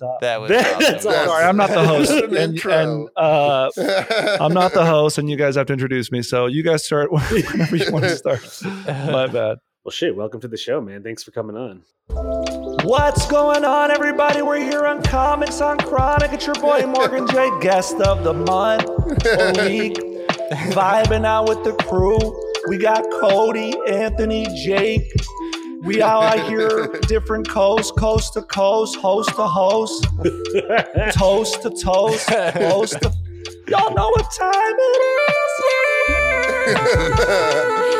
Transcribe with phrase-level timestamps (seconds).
[0.00, 0.20] guys, what's up?
[0.20, 1.20] That was That's awesome.
[1.20, 1.26] all.
[1.26, 3.70] Sorry, I'm not the host, an and, and uh,
[4.40, 6.22] I'm not the host, and you guys have to introduce me.
[6.22, 8.42] So you guys start whenever you want to start.
[8.86, 9.58] My bad.
[9.84, 10.14] Well, shit.
[10.14, 11.02] Welcome to the show, man.
[11.02, 11.82] Thanks for coming on.
[12.84, 14.42] What's going on, everybody?
[14.42, 16.32] We're here on Comics on Chronic.
[16.32, 19.94] It's your boy Morgan J, guest of the month or week,
[20.74, 22.18] vibing out with the crew.
[22.68, 25.10] We got Cody, Anthony, Jake.
[25.82, 30.06] We out here, different coast, coast to coast, host to host,
[31.12, 33.12] toast to toast, host to.
[33.66, 35.00] Y'all know what time it
[36.68, 37.96] is.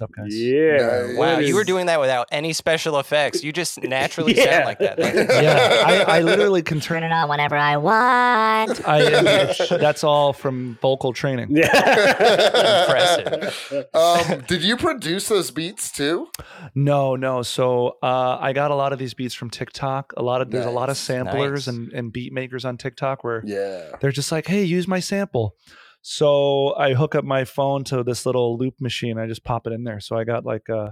[0.00, 0.34] What's up, guys?
[0.34, 0.76] Yeah.
[1.08, 1.16] Nice.
[1.18, 3.44] Wow, what you were doing that without any special effects.
[3.44, 4.44] You just naturally Yeah.
[4.44, 4.98] sound like that.
[5.40, 8.80] Yeah, I, I literally can turn Turn it on whenever I want.
[8.88, 11.48] I that's all from vocal training.
[11.56, 12.84] Yeah.
[12.84, 13.86] Impressive.
[13.94, 16.28] um, did you produce those beats too?
[16.74, 17.42] No, no.
[17.42, 20.14] So uh, I got a lot of these beats from TikTok.
[20.16, 21.76] A lot of there's a lot of samplers nice.
[21.76, 23.90] and, and beat makers on TikTok where Yeah.
[24.00, 25.54] they're just like, hey, use my sample.
[26.02, 29.18] So I hook up my phone to this little loop machine.
[29.18, 30.00] I just pop it in there.
[30.00, 30.90] So I got like uh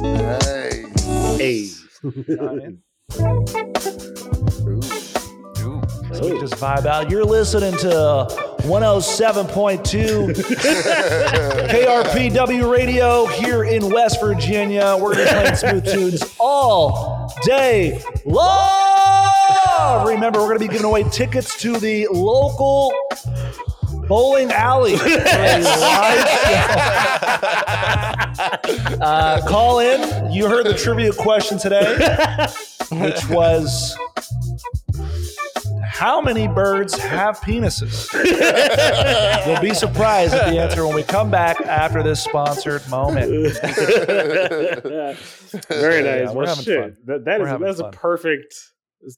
[0.00, 1.38] Nice.
[1.38, 1.66] hey.
[2.04, 2.78] Ooh.
[5.62, 5.80] Ooh.
[6.14, 7.10] so we just vibe out.
[7.10, 7.88] You're listening to
[8.60, 10.34] 107.2
[11.70, 14.96] KRPW radio here in West Virginia.
[15.00, 18.95] We're gonna be playing smooth tunes all day long.
[20.06, 22.92] Remember, we're gonna be giving away tickets to the local
[24.08, 24.96] bowling alley.
[24.96, 26.28] for a live
[28.36, 28.96] show.
[29.00, 30.32] uh, call in.
[30.32, 31.96] You heard the trivia question today,
[32.92, 33.96] which was
[35.84, 38.12] how many birds have penises?
[39.46, 43.30] You'll be surprised at the answer when we come back after this sponsored moment.
[45.68, 46.34] Very Yeah, nice.
[46.34, 46.80] we're well, having shit.
[46.80, 46.96] fun.
[47.06, 47.88] That, that We're is having that's fun.
[47.88, 48.54] a perfect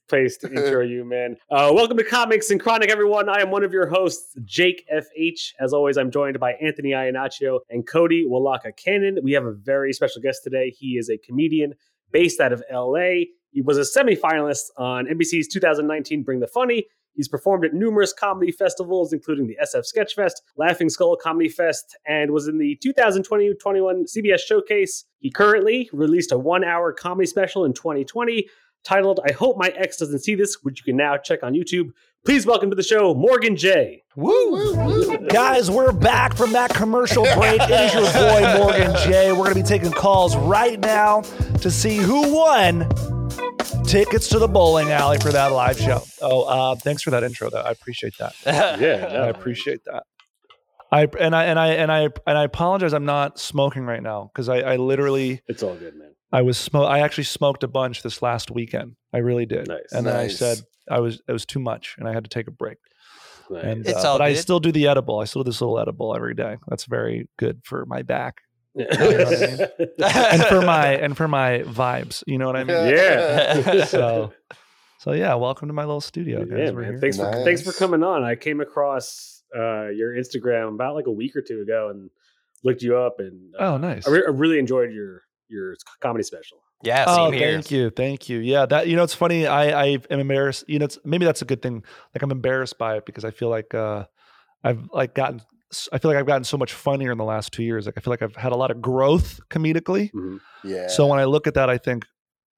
[0.09, 1.37] place to intro you, man.
[1.51, 3.29] Uh, welcome to Comics and Chronic, everyone.
[3.29, 5.53] I am one of your hosts, Jake FH.
[5.61, 9.19] As always, I'm joined by Anthony Iannaccio and Cody Walaka Cannon.
[9.23, 10.75] We have a very special guest today.
[10.77, 11.75] He is a comedian
[12.13, 13.25] based out of LA.
[13.51, 16.85] He was a semifinalist on NBC's 2019 Bring the Funny.
[17.15, 22.31] He's performed at numerous comedy festivals, including the SF Sketchfest, Laughing Skull Comedy Fest, and
[22.31, 23.57] was in the 2020-21
[24.17, 25.05] CBS Showcase.
[25.19, 28.47] He currently released a one-hour comedy special in 2020
[28.89, 31.91] titled "I Hope My Ex Doesn't See This," which you can now check on YouTube.
[32.25, 34.03] Please welcome to the show Morgan J.
[34.17, 35.29] Woo, woo, woo.
[35.29, 37.61] Guys, we're back from that commercial break.
[37.61, 39.33] It is your boy Morgan J.
[39.33, 41.21] We're going to be taking calls right now
[41.61, 42.89] to see who won
[43.85, 46.03] tickets to the bowling alley for that live show.
[46.23, 47.51] Oh, uh, thanks for that intro.
[47.51, 48.35] Though I appreciate that.
[48.81, 50.05] Yeah, I appreciate that.
[50.91, 52.95] I and I and I and I and I apologize.
[52.95, 56.08] I'm not smoking right now because I, I literally it's all good, man.
[56.33, 56.89] I was smoke.
[56.89, 58.97] I actually smoked a bunch this last weekend.
[59.13, 59.69] I really did.
[59.69, 59.93] Nice.
[59.93, 60.59] And then I said
[60.91, 62.79] I was it was too much, and I had to take a break.
[63.51, 63.65] Nice.
[63.65, 65.21] And It's uh, all but I still do the edible.
[65.21, 66.57] I still do this little edible every day.
[66.69, 68.43] That's very good for my back
[68.79, 69.67] yeah.
[69.99, 72.23] and for my and for my vibes.
[72.27, 72.95] You know what I mean?
[72.95, 73.85] yeah.
[73.87, 74.33] So
[74.99, 75.35] so yeah.
[75.35, 76.59] Welcome to my little studio, guys.
[76.59, 76.85] Yeah, man.
[76.85, 76.99] here.
[76.99, 78.25] Thanks for thanks for coming on.
[78.25, 82.11] I came across uh, your Instagram about like a week or two ago and
[82.65, 84.07] looked you up, and uh, Oh, nice.
[84.07, 86.59] I, re- I really enjoyed your your comedy special.
[86.83, 87.53] yeah, Oh, here.
[87.55, 88.39] thank you, thank you.
[88.39, 89.47] Yeah, that you know, it's funny.
[89.47, 90.65] I I am embarrassed.
[90.69, 91.83] You know, it's maybe that's a good thing.
[92.15, 94.05] Like I'm embarrassed by it because I feel like uh,
[94.65, 95.41] I've like gotten.
[95.93, 97.85] I feel like I've gotten so much funnier in the last two years.
[97.87, 100.11] Like I feel like I've had a lot of growth comedically.
[100.13, 100.41] Mhm.
[100.65, 100.89] Yeah.
[100.89, 102.07] So when I look at that, I think,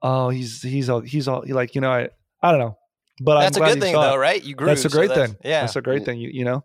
[0.03, 2.11] oh, he's he's all he's all like you know I
[2.43, 2.79] I don't know,
[3.21, 4.11] but That's I'm a glad good thing, saw it.
[4.13, 4.43] though, right?
[4.45, 4.67] You grew.
[4.69, 5.39] That's a so great that's- thing.
[5.45, 5.63] Yeah.
[5.63, 6.05] that's a great Yeah.
[6.05, 6.21] thing.
[6.21, 6.65] You you know.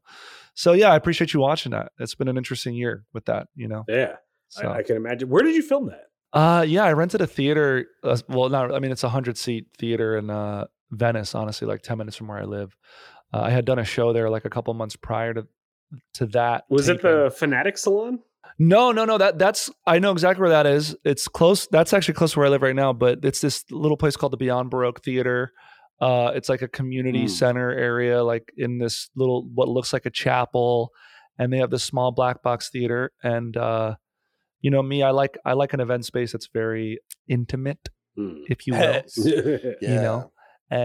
[0.53, 1.91] So yeah, I appreciate you watching that.
[1.99, 3.47] It's been an interesting year with that.
[3.55, 3.83] You know.
[3.89, 4.15] Yeah,
[4.49, 4.67] So.
[4.67, 5.29] I, I can imagine.
[5.29, 6.03] Where did you film that?
[6.33, 7.85] Uh, yeah, I rented a theater.
[8.03, 8.73] Uh, well, not.
[8.73, 11.33] I mean, it's a hundred seat theater in uh, Venice.
[11.35, 12.75] Honestly, like ten minutes from where I live.
[13.33, 15.47] Uh, I had done a show there like a couple months prior to
[16.15, 16.65] to that.
[16.69, 18.19] Was it the Fanatic Salon?
[18.59, 19.17] No, no, no.
[19.17, 20.95] That that's I know exactly where that is.
[21.05, 21.67] It's close.
[21.67, 22.91] That's actually close to where I live right now.
[22.93, 25.51] But it's this little place called the Beyond Baroque Theater.
[26.01, 27.27] Uh, it's like a community Hmm.
[27.27, 30.91] center area, like in this little what looks like a chapel,
[31.39, 33.11] and they have this small black box theater.
[33.23, 33.95] And uh,
[34.65, 36.89] you know me, I like I like an event space that's very
[37.37, 37.83] intimate,
[38.17, 38.43] Hmm.
[38.53, 39.01] if you will.
[39.17, 39.73] Yeah.
[39.93, 40.19] you know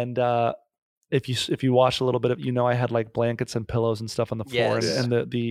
[0.00, 0.52] and uh
[1.18, 3.56] if you if you watch a little bit of you know I had like blankets
[3.56, 4.98] and pillows and stuff on the floor and, Yes.
[4.98, 5.44] and the the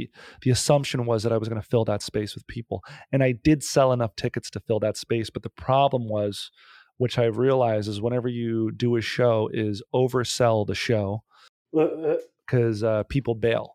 [0.43, 2.77] the assumption was that I was going to fill that space with people
[3.11, 6.51] and I did sell enough tickets to fill that space but the problem was
[7.03, 11.23] which I realized is whenever you do a show is oversell the show
[11.77, 12.15] Uh,
[12.45, 13.65] because uh, people bail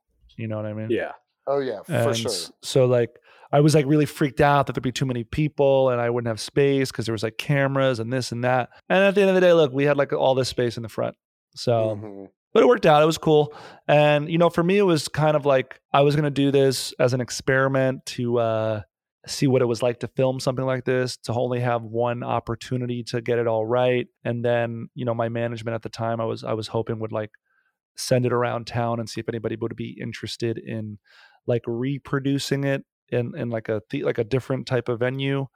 [0.40, 1.12] you know what I mean yeah.
[1.46, 2.32] Oh yeah, for and sure.
[2.62, 3.12] So like
[3.54, 6.28] I was like really freaked out that there'd be too many people and I wouldn't
[6.28, 8.68] have space because there was like cameras and this and that.
[8.88, 10.82] And at the end of the day, look, we had like all this space in
[10.82, 11.14] the front.
[11.54, 12.28] So Mhm.
[12.52, 13.00] but it worked out.
[13.02, 13.54] It was cool.
[13.86, 16.92] And you know, for me it was kind of like I was gonna do this
[16.98, 18.80] as an experiment to uh
[19.26, 23.02] see what it was like to film something like this, to only have one opportunity
[23.04, 24.06] to get it all right.
[24.24, 27.12] And then, you know, my management at the time I was I was hoping would
[27.12, 27.30] like
[27.96, 30.98] send it around town and see if anybody would be interested in
[31.46, 32.84] like reproducing it
[33.14, 35.46] in in like a the, like a different type of venue.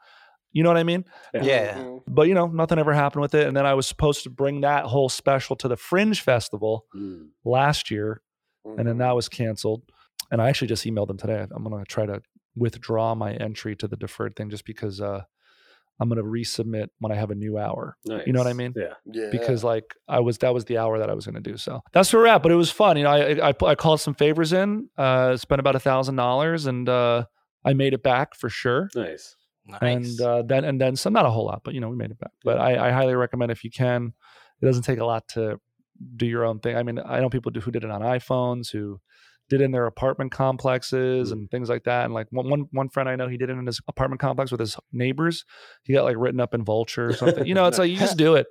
[0.53, 1.05] You know what I mean?
[1.35, 1.77] Yeah.
[1.77, 2.01] Mhm.
[2.09, 3.47] But you know, nothing ever happened with it.
[3.47, 7.29] And then I was supposed to bring that whole special to the Fringe Festival Mm.
[7.45, 8.23] last year,
[8.65, 8.99] and then Mhm.
[9.01, 9.83] that was canceled.
[10.31, 11.47] And I actually just emailed them today.
[11.55, 12.23] I'm going to try to
[12.57, 15.23] withdraw my entry to the deferred thing just because uh,
[16.01, 17.97] I'm going to resubmit when I have a new hour.
[18.07, 18.27] Nice.
[18.27, 18.73] You know what I mean?
[18.77, 18.95] Yeah.
[19.05, 19.29] Yeah.
[19.31, 21.57] Because like I was, that was the hour that I was going to do.
[21.57, 22.43] So that's where we're at.
[22.43, 22.97] But it was fun.
[22.97, 26.67] You know, I I, I called some favors in, uh, spent about a thousand dollars,
[26.67, 27.25] and uh,
[27.65, 28.89] I made it back for sure.
[28.95, 29.35] Nice.
[29.67, 29.81] Nice.
[29.83, 32.11] And uh, then and then some, not a whole lot, but you know, we made
[32.11, 32.31] it back.
[32.43, 34.15] But I, I highly recommend if you can.
[34.63, 35.61] It doesn't take a lot to
[36.17, 36.77] do your own thing.
[36.77, 39.01] I mean, I know people do, who did it on iPhones, who
[39.51, 41.33] did in their apartment complexes Mm.
[41.33, 42.05] and things like that.
[42.05, 44.51] And like one, one one friend I know, he did it in his apartment complex
[44.51, 45.45] with his neighbors.
[45.83, 47.47] He got like written up in Vulture or something.
[47.47, 48.47] You know, it's like you just do it.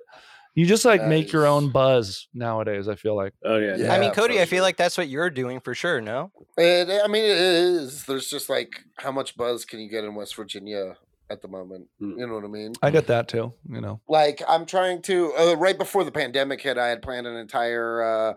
[0.54, 2.88] You just like make your own buzz nowadays.
[2.88, 3.32] I feel like.
[3.44, 3.76] Oh yeah.
[3.76, 3.94] Yeah.
[3.94, 4.62] I mean, for Cody, I feel sure.
[4.62, 6.00] like that's what you're doing for sure.
[6.00, 6.32] No.
[6.56, 8.04] It, I mean, it is.
[8.04, 10.96] There's just like how much buzz can you get in West Virginia
[11.30, 11.88] at the moment?
[12.02, 12.18] Mm.
[12.18, 12.72] You know what I mean?
[12.82, 13.52] I get that too.
[13.68, 14.00] You know.
[14.08, 15.32] Like I'm trying to.
[15.34, 18.02] Uh, right before the pandemic hit, I had planned an entire.
[18.02, 18.34] Uh,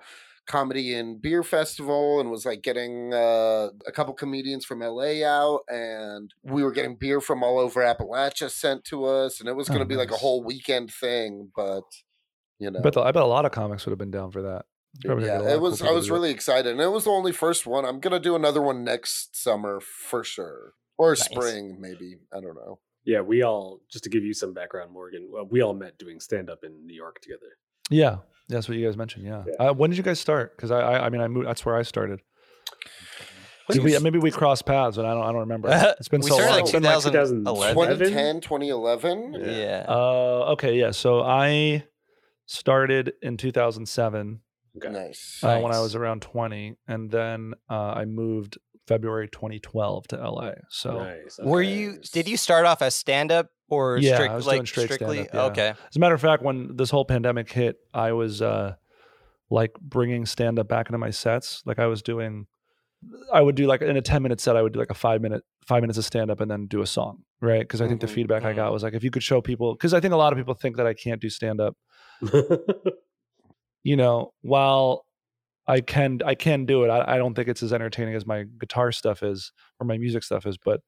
[0.47, 5.61] comedy and beer festival and was like getting uh, a couple comedians from LA out
[5.69, 9.67] and we were getting beer from all over Appalachia sent to us and it was
[9.69, 11.83] going to Oh, be like a whole weekend thing but
[12.59, 14.31] you know I bet, the, I bet a lot of comics would have been down
[14.31, 14.65] for that.
[15.05, 16.17] Probably yeah get a lot it of cool was i was to do it.
[16.17, 19.35] really excited and it was the only first one i'm gonna do another one next
[19.41, 21.23] summer for sure or Nice.
[21.23, 23.21] spring maybe i don't know Yeah.
[23.21, 25.27] We all just to give you some background, Morgan.
[25.31, 27.57] Well, we all met doing stand up in New York together.
[27.89, 28.17] Yeah,
[28.49, 29.25] that's what you guys mentioned.
[29.25, 29.43] Yeah.
[29.47, 29.67] Yeah.
[29.69, 30.55] Uh, when did you guys start?
[30.55, 31.47] Because I, I, I mean, I moved.
[31.47, 32.21] That's where I started.
[33.67, 35.23] What Did do we, maybe we crossed paths, but I don't.
[35.23, 35.69] I don't remember.
[35.99, 36.49] It's been we so long.
[36.49, 37.45] like It's been like 2011.
[37.45, 37.99] 2011?
[38.09, 39.85] 2010 2011 Yeah.
[39.87, 40.91] Uh, okay, yeah.
[40.91, 41.85] So I
[42.47, 44.41] started in 2007
[44.77, 44.89] Okay.
[44.89, 50.17] nice uh, when I was around 20, and then uh, I moved February 2012 to
[50.17, 50.51] LA.
[50.69, 51.39] So Nice.
[51.43, 51.99] Were you?
[52.13, 54.85] Did you start off as stand up or Yeah, strict, I was like doing straight
[54.85, 55.23] strictly?
[55.23, 55.63] stand-up, yeah.
[55.63, 55.79] Okay.
[55.89, 58.75] As a matter of fact, when this whole pandemic hit, I was uh,
[59.49, 61.63] like bringing stand up back into my sets.
[61.65, 62.45] Like I was doing,
[63.33, 65.21] I would do like in a 10 minute set, I would do like a five
[65.21, 67.23] minute, five minutes of stand up and then do a song.
[67.41, 67.61] Right.
[67.61, 68.07] Because I think Mhm.
[68.07, 68.57] the feedback I Mhm.
[68.57, 70.53] got was like, if you could show people, because I think a lot of people
[70.53, 71.75] think that I can't do stand up,
[73.83, 75.05] you know, while
[75.67, 76.89] I can, I can do it.
[76.89, 80.23] I, I don't think it's as entertaining as my guitar stuff is or my music
[80.23, 80.81] stuff is, but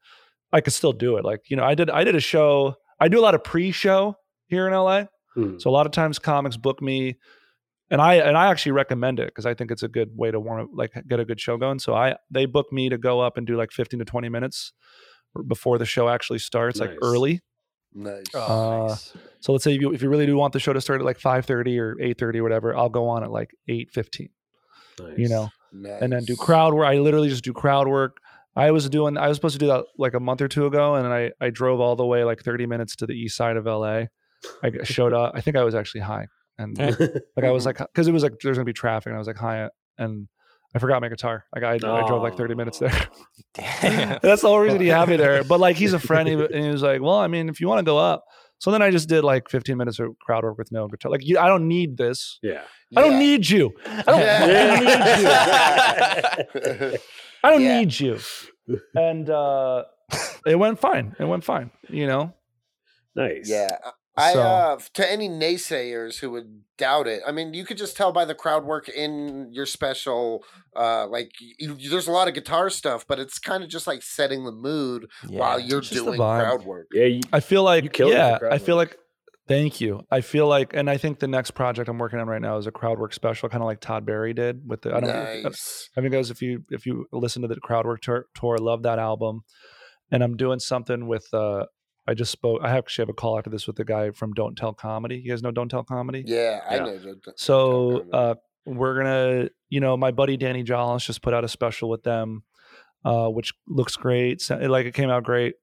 [0.54, 1.26] I could still do it.
[1.26, 3.72] Like, you know, I did, I did a show, I do a lot of pre
[3.72, 4.16] show
[4.48, 5.06] here in LA.
[5.34, 5.58] Hmm.
[5.58, 7.18] So a lot of times comics book me
[7.90, 10.40] and I and I actually recommend it because I think it's a good way to
[10.40, 11.80] warm like get a good show going.
[11.80, 14.74] So I they book me to go up and do like 15 to 20 minutes
[15.48, 17.42] before the show actually starts, like early.
[17.94, 19.14] nice Oh, Uh, nice.
[19.42, 21.06] So let's say if you, if you really do want the show to start at
[21.06, 24.30] like 5:30 or 8:30 or whatever, I'll go on at like 8:15,
[25.00, 25.18] nice.
[25.18, 26.88] you know, nice and then do crowd work.
[26.88, 28.18] I literally just do crowd work.
[28.56, 30.96] I was doing I was supposed to do that like a month or two ago
[30.96, 33.66] and I I drove all the way like 30 minutes to the east side of
[33.66, 34.06] LA.
[34.62, 35.32] I showed up.
[35.36, 36.96] I think I was actually high and eh.
[37.36, 39.28] like I was like, because it was like there's gonna be traffic, and I was
[39.28, 40.28] like, hi, and
[40.76, 41.46] I forgot my guitar.
[41.56, 42.92] Like I, I drove like 30 minutes there.
[43.54, 44.20] Damn.
[44.22, 45.44] That's the whole reason he had me there.
[45.44, 47.68] But like he's a friend, he, and he was like, well, I mean, if you
[47.68, 48.24] want to go up.
[48.60, 51.12] So then I just did like 15 minutes of crowd work with no guitar.
[51.12, 52.40] Like you, I don't need this.
[52.42, 52.62] yeah.
[52.96, 53.20] I don't Yeah.
[53.20, 53.72] need you.
[53.86, 55.24] I don't
[56.64, 56.98] fucking need you.
[57.44, 57.80] I don't Yeah.
[57.80, 58.20] need you.
[58.96, 59.84] And uh,
[60.46, 61.16] it went fine.
[61.20, 61.72] It went fine.
[61.90, 62.34] You know.
[63.16, 63.50] Nice.
[63.50, 63.78] Yeah.
[64.16, 67.22] I So- uh to any naysayers who would doubt it.
[67.28, 70.44] I mean, you could just tell by the crowd work in your special
[70.76, 74.04] uh like you, there's a lot of guitar stuff, but it's kind of just like
[74.04, 76.88] setting the mood while you're It's just the doing crowd work.
[76.94, 77.06] Yeah.
[77.06, 78.98] You, I feel like You killed it with yeah, I feel like
[79.48, 80.02] thank you.
[80.12, 82.68] I feel like and I think the next project I'm working on right now is
[82.68, 85.24] a crowd work special, kind of like Todd Barry did with the I don't know.
[85.44, 85.90] nice.
[85.98, 88.84] I mean guys if you if you listen to the crowd work tour, tour love
[88.84, 89.42] that album.
[90.12, 91.66] And I'm doing something with uh
[92.06, 92.60] I just spoke.
[92.62, 95.16] I actually have a call after this with the guy from Don't Tell Comedy.
[95.24, 96.24] You guys know Don't Tell Comedy?
[96.28, 96.84] Yeah, I Yeah.
[96.84, 96.98] know.
[97.00, 98.36] that- that- So uh,
[98.66, 102.44] we're gonna, you know, my buddy Danny Jolles just put out a special with them,
[103.06, 104.46] uh, which looks great.
[104.50, 105.56] Like it came out great.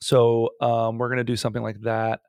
[0.00, 2.20] So um, we're gonna do something like that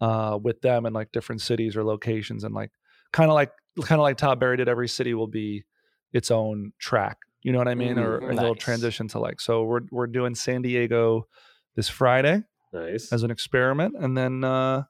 [0.00, 2.70] uh, with them in like different cities or locations, and like
[3.12, 3.50] kind of like
[3.82, 4.68] kind of like Todd Barry did.
[4.68, 5.64] Every city will be
[6.12, 7.18] its own track.
[7.42, 7.98] You know what I mean?
[7.98, 8.30] Or Mhm.
[8.30, 9.40] and they'll transition to like.
[9.40, 11.26] So we're we're doing San Diego
[11.76, 13.12] this Friday nice.
[13.12, 14.84] as an experiment, and then uh,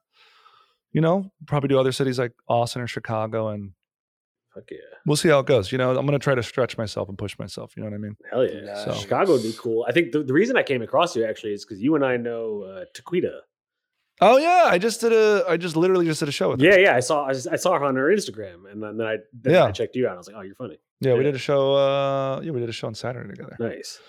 [0.91, 3.71] you know probably do other cities like Austin or Chicago, and
[4.53, 4.77] Fuck yeah.
[5.05, 5.71] we'll see how it goes.
[5.73, 7.73] You know, I'm gonna try to stretch myself and push myself.
[7.75, 8.15] You know what I mean?
[8.31, 8.85] Hell yeah.
[8.85, 9.85] So- Chicago would be cool.
[9.87, 12.15] I think the, the reason I came across you actually is because you and I
[12.17, 13.39] know uh, Taquita.
[14.21, 15.43] Oh yeah, I just did a.
[15.47, 16.61] I just literally just did a show with.
[16.61, 16.65] her.
[16.67, 16.95] Yeah, yeah.
[16.95, 19.63] I saw I saw her on her Instagram, and then, then I then Yeah.
[19.65, 20.13] I checked you out.
[20.13, 20.77] I was like, oh, you're funny.
[21.01, 21.75] yeah, we did a show.
[21.75, 23.57] Uh, yeah, we did a show on Saturday together.
[23.59, 23.99] Nice.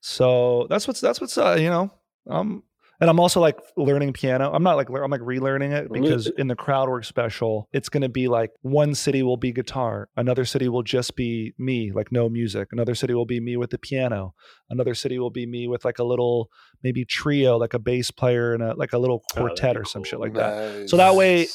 [0.00, 1.90] So that's what's that's what's uh, you know.
[2.28, 2.62] Um,
[3.00, 4.50] and I'm also like learning piano.
[4.52, 8.02] I'm not like I'm like relearning it because in the crowd work special, it's going
[8.02, 12.10] to be like one city will be guitar, another city will just be me, like
[12.12, 12.68] no music.
[12.72, 14.34] Another city will be me with the piano.
[14.70, 16.50] Another city will be me with like a little
[16.82, 19.84] maybe trio, like a bass player and a like a little Oh, quartet be or
[19.84, 20.04] some cool.
[20.10, 20.88] shit like that.
[20.88, 21.46] So that way-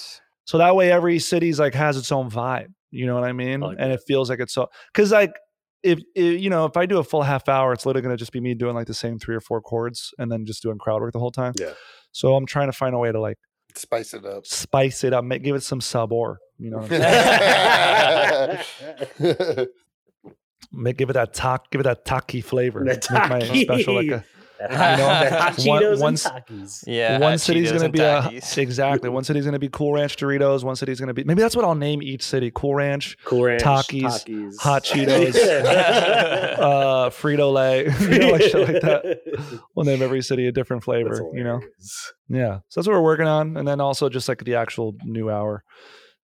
[0.46, 2.68] So that way, every city's like has its own vibe.
[2.92, 3.64] You know what I mean?
[3.64, 3.96] I like and that.
[4.00, 5.32] it feels like it's so because like
[5.84, 8.20] if, if you know if I do a full half hour, it's literally going to
[8.20, 10.78] just be me doing like the same three or four chords and then just doing
[10.78, 11.54] crowd work the whole time.
[11.60, 11.74] Yeah.
[12.12, 13.38] So I'm trying to find a way to like
[13.76, 14.46] spice it up.
[14.46, 18.60] spice it up, make, give it some sub or you know, what I'm
[19.20, 19.68] saying?
[20.72, 22.84] make, give it that talk, give it that taki flavor.
[22.86, 24.24] That Make my special like a
[24.60, 26.84] that You hot, know, that hot one- Cheetos once- and Takis.
[26.88, 27.14] Yeah.
[27.20, 30.64] one hot city's Cheetos gonna be a exactly one city's gonna be Cool Ranch Doritos.
[30.64, 33.62] One city's gonna be maybe that's what I'll name each city: Cool Ranch, Cool Ranch,
[33.64, 34.60] Takis, Takis.
[34.62, 35.36] Hot Cheetos,
[36.60, 39.60] uh, Frito Lay, you know, like shit like that.
[39.76, 41.62] We'll name every city a different flavor, you know.
[42.30, 45.30] Yeah, so that's what we're working on, and then also just like the actual new
[45.30, 45.64] hour.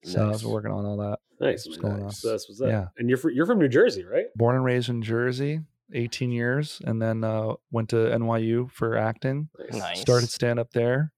[0.04, 0.32] So Nice.
[0.32, 1.20] that's what we're working on all that.
[1.42, 1.66] Nice.
[1.66, 2.12] What's going on?
[2.12, 2.70] So that's what's up.
[2.70, 2.86] Yeah.
[2.98, 4.26] And you're fr- you're from New Jersey, right?
[4.36, 5.60] Born and raised in Jersey,
[5.94, 9.50] 18 years, and then uh, went to NYU for acting.
[9.72, 10.02] Nice.
[10.02, 11.12] Started stand up there.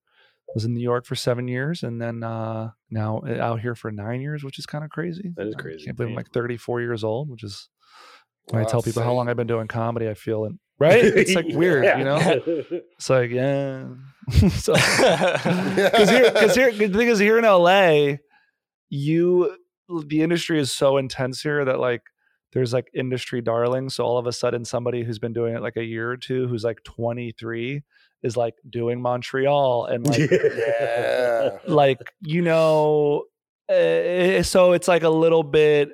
[0.54, 3.90] Was in New York for seven years, and then uh, now uh, out here for
[3.90, 5.32] nine years, which is kind of crazy.
[5.38, 5.86] That is I crazy.
[5.86, 7.70] can't believe I'm like 34 years old, which is
[8.50, 9.30] when I tell people how long.
[9.30, 10.54] I've been doing comedy, I feel it.
[10.82, 11.06] Right?
[11.06, 12.18] It's like weird, you know.
[12.98, 13.86] It's like yeah.
[14.50, 18.16] so because here, because here, the thing is here in LA,
[18.90, 19.56] you
[20.08, 22.02] the industry is so intense here that like
[22.54, 23.96] there's like industry darlings.
[23.96, 26.48] So all of a sudden, somebody who's been doing it like a year or two,
[26.48, 27.82] who's like 23,
[28.24, 31.58] is like doing Montreal and like Yeah.
[31.68, 33.24] like you know,
[33.70, 35.90] uh, so it's like a little bit.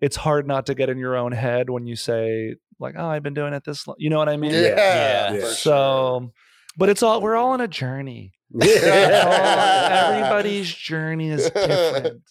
[0.00, 3.22] It's hard not to get in your own head when you say like, "Oh, I've
[3.22, 3.96] been doing it this," long.
[3.98, 4.52] you know what I mean?
[4.52, 4.60] Yeah.
[4.76, 5.28] Yeah.
[5.30, 5.40] for Yeah.
[5.40, 5.54] sure.
[5.54, 6.32] So,
[6.76, 8.32] but it's all we're all on a journey.
[8.54, 10.10] All- Yeah.
[10.12, 12.22] everybody's journey is different.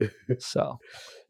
[0.38, 0.78] so,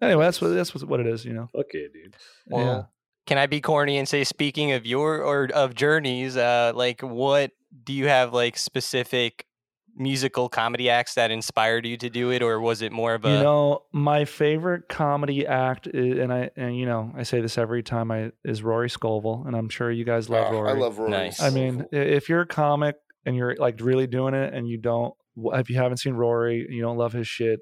[0.03, 1.25] anyway, that's what that's what, what it is.
[1.25, 1.49] You know.
[1.55, 2.17] Okay, dude.
[2.49, 2.83] Well, yeah.
[3.25, 7.53] Can I be corny and say, speaking of your or of journeys, uh, like what
[7.85, 9.47] do you have like specific
[9.95, 13.31] musical comedy acts that inspired you to do it, or was it more of a
[13.31, 17.59] You know, my favorite comedy act, is, and I and you know, I say this
[17.59, 20.71] every time I is Rory Scovel, and I'm sure you guys love Oh, Rory.
[20.71, 21.11] I love Rory.
[21.11, 21.41] Nice.
[21.41, 25.15] I mean, if you're a comic and you're like really doing it, and you don't,
[25.55, 27.61] if you haven't seen Rory, you don't love his shit,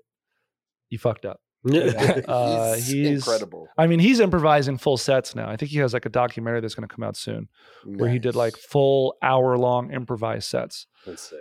[0.89, 1.41] you fucked up.
[2.29, 3.69] Uh, he's, he's- incredible.
[3.77, 5.49] I mean, he's improvising full sets now.
[5.49, 7.49] I think he has like a documentary that's going to come out soon
[7.85, 10.87] where he did like full hour long improvised sets.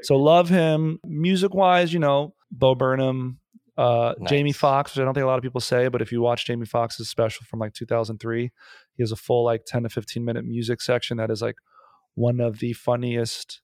[0.03, 0.99] So love him.
[1.05, 3.39] Music wise, you know, Bo Burnham,
[3.77, 4.57] uh, Jamie Nice.
[4.57, 6.65] Foxx, which I don't think a lot of people say, but if you watch Jamie
[6.65, 8.51] Foxx's special from like 2003,
[8.95, 11.55] he has a full like 10 to 15 minute music section that is like
[12.15, 13.61] one of the funniest.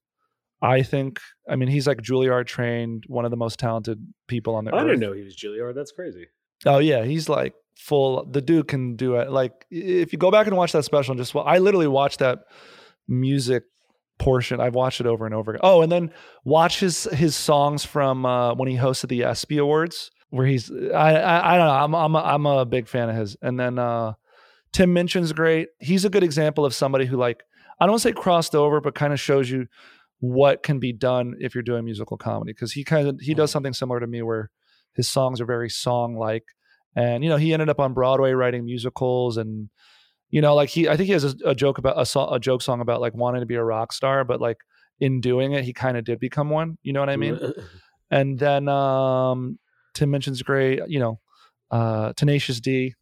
[0.61, 1.19] I think.
[1.49, 4.79] I mean, he's like Juilliard trained, one of the most talented people on the I
[4.79, 4.87] earth.
[4.87, 5.75] didn't know he was Juilliard.
[5.75, 6.27] That's crazy.
[6.65, 8.25] Oh yeah, he's like full.
[8.25, 9.31] The dude can do it.
[9.31, 12.19] Like if you go back and watch that special, and just well, I literally watched
[12.19, 12.39] that
[13.07, 13.63] music
[14.17, 14.59] portion.
[14.59, 15.61] I've watched it over and over again.
[15.63, 16.11] Oh, and then
[16.43, 21.15] watch his his songs from uh, when he hosted the ESPY Awards, where he's I
[21.15, 21.73] I, I don't know.
[21.73, 23.37] I'm I'm a, I'm a big fan of his.
[23.41, 24.13] And then uh,
[24.71, 25.69] Tim Minchin's great.
[25.79, 27.43] He's a good example of somebody who like
[27.79, 29.67] I don't say crossed over, but kind of shows you
[30.19, 33.51] what can be done if you're doing musical comedy because he kind of he does
[33.51, 34.49] something similar to me where
[34.95, 36.43] his songs are very song like
[36.95, 39.69] and you know he ended up on broadway writing musicals and
[40.29, 42.39] you know like he i think he has a, a joke about a, so, a
[42.39, 44.57] joke song about like wanting to be a rock star but like
[44.99, 47.39] in doing it he kind of did become one you know what i mean
[48.11, 49.59] and then um
[49.93, 51.19] Tim Minchin's great you know
[51.71, 52.93] uh tenacious d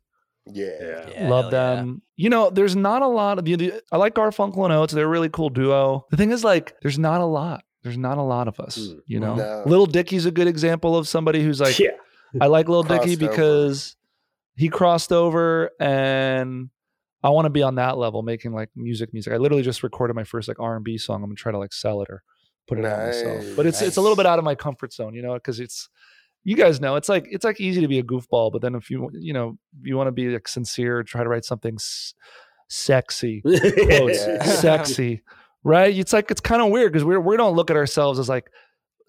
[0.45, 0.65] Yeah.
[0.79, 1.09] yeah.
[1.09, 1.75] Yeah, love hell yeah.
[1.75, 4.93] them you know there's not a lot of the, the i like garfunkel and oates
[4.93, 8.17] they're a really cool duo the thing is like there's not a lot there's not
[8.17, 8.77] a lot of us.
[8.79, 9.63] Mm, You know, no.
[9.65, 11.89] Lil Dicky's a good example of somebody who's like, yeah.
[12.41, 13.29] I like Lil Dicky Crossed over.
[13.31, 13.95] because
[14.55, 16.69] he crossed over and
[17.23, 19.33] I want to be on that level, making like music, music.
[19.33, 21.17] I literally just recorded my first like R and B song.
[21.17, 22.23] I'm gonna try to like sell it or
[22.67, 23.45] put it out myself.
[23.55, 25.89] But it's it's a little bit out of my comfort zone, you know, because it's
[26.43, 28.89] you guys know it's like it's like easy to be a goofball, but then if
[28.89, 32.13] you you know you want to be like sincere, try to write something s-
[32.67, 34.43] sexy, quotes, Yeah.
[34.43, 35.21] sexy,
[35.63, 35.95] right?
[35.95, 38.47] It's like it's kind of weird because we we don't look at ourselves as like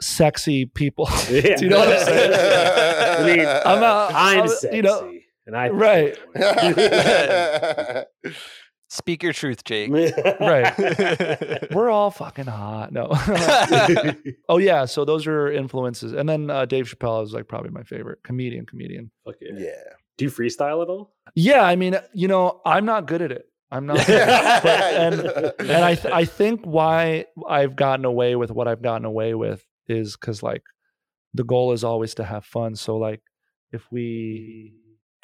[0.01, 1.09] sexy people.
[1.31, 1.57] Yeah.
[1.57, 2.33] Do you know what I'm saying?
[3.21, 4.13] I mean, I'm not.
[4.15, 5.13] I'm I'm- sexy, You know,
[5.47, 6.17] and I Right.
[8.91, 9.91] Speak your truth, Jake.
[9.91, 11.73] right.
[11.73, 12.93] We're all fucking hot.
[12.93, 13.09] No.
[14.49, 14.85] oh yeah.
[14.85, 18.67] So those are influences, and then uh, Dave Chappelle is like probably my favorite comedian.
[18.67, 19.11] Comedian.
[19.25, 19.53] Fuck yeah.
[19.57, 19.71] yeah.
[20.17, 21.13] Do you freestyle at all?
[21.35, 21.63] Yeah.
[21.63, 23.47] I mean, you know, I'm not good at it.
[23.71, 24.07] I'm not.
[24.07, 24.63] Good at it.
[24.63, 29.05] But, and and I th- I think why I've gotten away with what I've gotten
[29.05, 30.63] away with is because like
[31.35, 32.77] the goal is always to have fun.
[32.77, 33.21] So like
[33.73, 34.75] if we,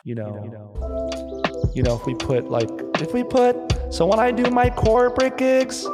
[0.05, 2.69] you know, you know, you know, if we put like
[3.01, 3.57] if we put
[3.91, 5.87] so when I do my corporate gigs.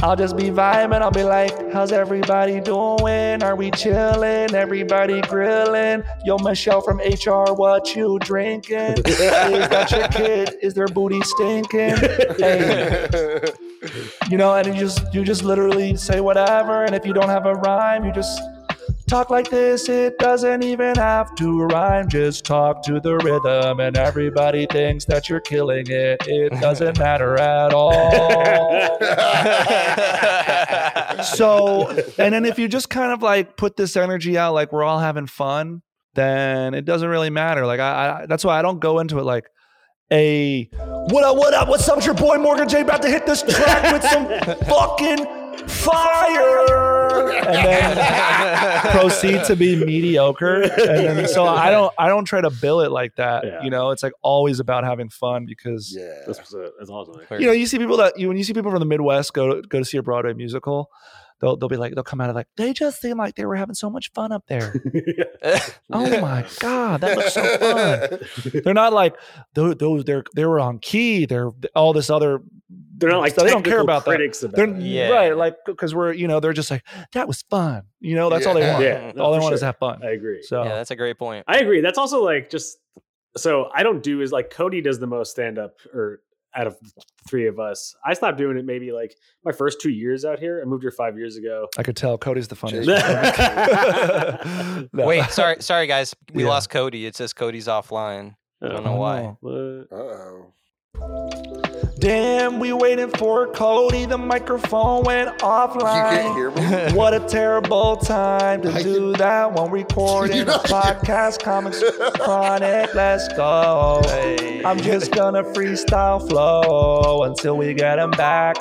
[0.00, 1.02] I'll just be vibing.
[1.02, 3.42] I'll be like, how's everybody doing?
[3.42, 4.54] Are we chilling?
[4.54, 6.04] Everybody grilling?
[6.24, 8.76] Yo, Michelle from HR, what you drinking?
[9.04, 10.54] Is that your kid?
[10.62, 11.96] Is their booty stinking?
[12.38, 13.08] Hey,
[14.28, 17.46] you know, and you just you just literally say whatever, and if you don't have
[17.46, 18.40] a rhyme, you just
[19.08, 19.88] talk like this.
[19.88, 22.08] It doesn't even have to rhyme.
[22.08, 26.22] Just talk to the rhythm, and everybody thinks that you're killing it.
[26.26, 28.12] It doesn't matter at all.
[31.24, 34.84] so, and then if you just kind of like put this energy out, like we're
[34.84, 35.82] all having fun,
[36.14, 37.66] then it doesn't really matter.
[37.66, 39.46] Like I, I that's why I don't go into it like
[40.10, 41.98] a what up, what up, what's up?
[41.98, 44.26] It's your boy Morgan J about to hit this track with some
[44.68, 50.62] fucking fire, and then proceed to be mediocre.
[50.62, 53.44] And then so I don't I don't try to bill it like that.
[53.44, 53.62] Yeah.
[53.62, 56.22] You know, it's like always about having fun because yeah.
[56.26, 56.72] That's, what's up.
[56.78, 57.20] that's awesome.
[57.38, 59.54] you know, you see people that you when you see people from the Midwest go
[59.54, 60.90] to, go to see a Broadway musical,
[61.40, 63.56] they'll they'll be like they'll come out of like they just seem like they were
[63.56, 64.74] having so much fun up there.
[65.92, 68.62] oh my god, that looks so fun.
[68.64, 69.14] They're not like
[69.54, 71.26] those those they're they were on key.
[71.26, 72.40] They're all this other.
[72.98, 74.10] They're not like they don't care technical about that.
[74.10, 74.76] critics about They're.
[74.80, 75.08] Yeah.
[75.10, 77.82] right, like because we're you know they're just like that was fun.
[78.00, 78.82] You know that's all they want.
[78.82, 80.00] Yeah, no, all they for want is have fun.
[80.04, 80.42] I agree.
[80.42, 81.44] So yeah, that's a great point.
[81.48, 81.80] I agree.
[81.80, 82.76] That's also like just
[83.36, 86.20] so I don't do is like Cody does the most stand up or
[86.54, 86.90] out of the
[87.28, 87.94] three of us.
[88.04, 90.60] I stopped doing it maybe like my first two years out here.
[90.60, 91.68] I moved here five years ago.
[91.78, 92.88] I could tell Cody's the funniest.
[94.92, 95.06] No.
[95.06, 96.48] Wait, sorry, sorry guys, we Yeah.
[96.48, 97.06] lost Cody.
[97.06, 98.34] It says Cody's offline.
[98.62, 98.68] I oh.
[98.70, 99.36] don't know Oh, why.
[99.42, 100.54] no.
[101.98, 104.04] Damn, we waiting for Cody.
[104.06, 106.10] The microphone went You offline.
[106.10, 106.92] can't hear me?
[106.96, 111.42] What a terrible time to I do that when recording a podcast.
[111.42, 111.82] Comics
[112.20, 114.00] Chronic, let's go.
[114.64, 118.56] I'm just gonna freestyle flow until we get him back.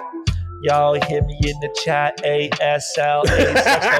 [0.61, 3.23] Y'all hit me in the chat, ASL,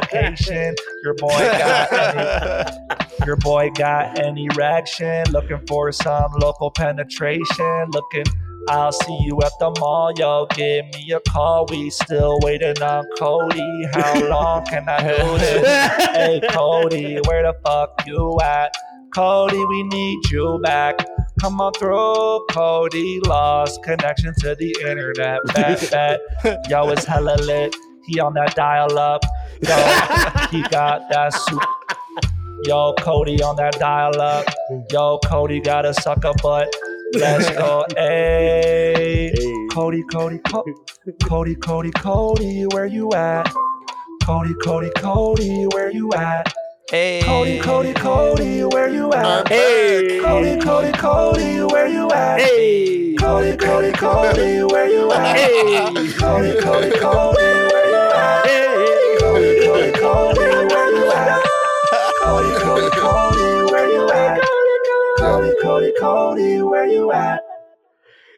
[0.02, 0.74] location.
[1.04, 5.24] Your boy got any, your boy got an erection.
[5.32, 7.92] Looking for some local penetration.
[7.92, 8.26] Looking,
[8.70, 10.12] I'll see you at the mall.
[10.18, 11.68] Yo, give me a call.
[11.70, 13.86] We still waiting on Cody.
[13.94, 16.06] How long can I do this?
[16.16, 18.74] hey Cody, where the fuck you at?
[19.14, 21.06] Cody, we need you back.
[21.40, 23.20] Come on through, Cody.
[23.26, 25.40] Lost connection to the internet.
[25.54, 26.20] Bet, bet.
[26.70, 27.76] Yo, it's hella lit.
[28.08, 29.22] He on that dial up.
[29.62, 29.76] Yo,
[30.50, 31.62] he got that soup.
[32.64, 34.46] Yo, Cody on that dial up.
[34.92, 36.74] Yo, Cody got a sucker butt.
[37.14, 37.86] Let's go.
[37.96, 39.32] Hey.
[39.72, 40.64] Cody, Cody, Co-
[41.24, 43.54] Cody, Cody, Cody, where you at?
[44.24, 46.52] Cody, Cody, Cody, where you at?
[46.90, 49.50] Hey, Cody, Cody, Cody, where you at?
[49.50, 50.22] Hey.
[50.22, 52.40] Cody, Cody, Cody, where you at?
[52.40, 53.14] Hey.
[53.16, 55.36] Cody, Cody, Cody, where you at?
[55.36, 56.14] Hey.
[56.18, 58.48] Cody, Cody, Cody, where you at?
[59.20, 61.44] Cody, Cody, Cody, where you at?
[62.22, 64.42] Cody, Cody, Cody, where you at?
[65.20, 67.47] Cody, Cody, Cody, where you at?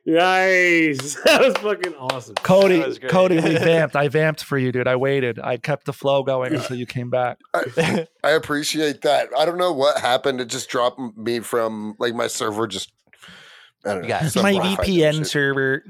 [0.10, 1.15] Nice.
[1.26, 2.36] That was fucking awesome.
[2.36, 3.00] Cody, That was.
[3.00, 3.95] Cody, we vamped.
[3.95, 4.88] I vamped for you, dude.
[4.88, 5.39] I waited.
[5.39, 7.38] I kept the flow going until you came back.
[7.54, 9.30] I, I appreciate that.
[9.38, 10.41] I don't know what happened.
[10.41, 12.65] It just dropped me from like my server.
[12.67, 12.91] Just
[13.86, 14.08] I don't know.
[14.08, 15.28] You My VPN shit.
[15.28, 15.84] server.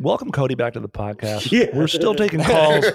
[0.00, 1.52] Welcome, Cody, back to the podcast.
[1.52, 1.66] Yeah.
[1.74, 2.86] We're still taking calls.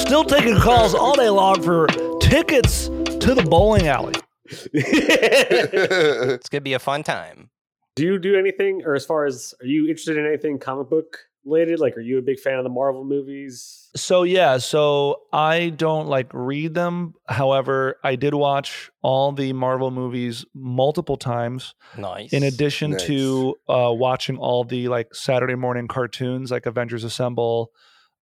[0.00, 1.86] still taking calls all day long for
[2.20, 4.14] tickets to the bowling alley.
[4.72, 7.50] it's gonna be a fun time.
[7.96, 11.18] Do you do anything, or as far as are you interested in anything comic book
[11.44, 11.80] related?
[11.80, 13.88] Like, are you a big fan of the Marvel movies?
[13.96, 17.14] So yeah, so I don't like read them.
[17.28, 21.74] However, I did watch all the Marvel movies multiple times.
[21.98, 22.32] Nice.
[22.32, 23.04] In addition Nice.
[23.06, 27.72] to uh, watching all the like Saturday morning cartoons, like Avengers Assemble,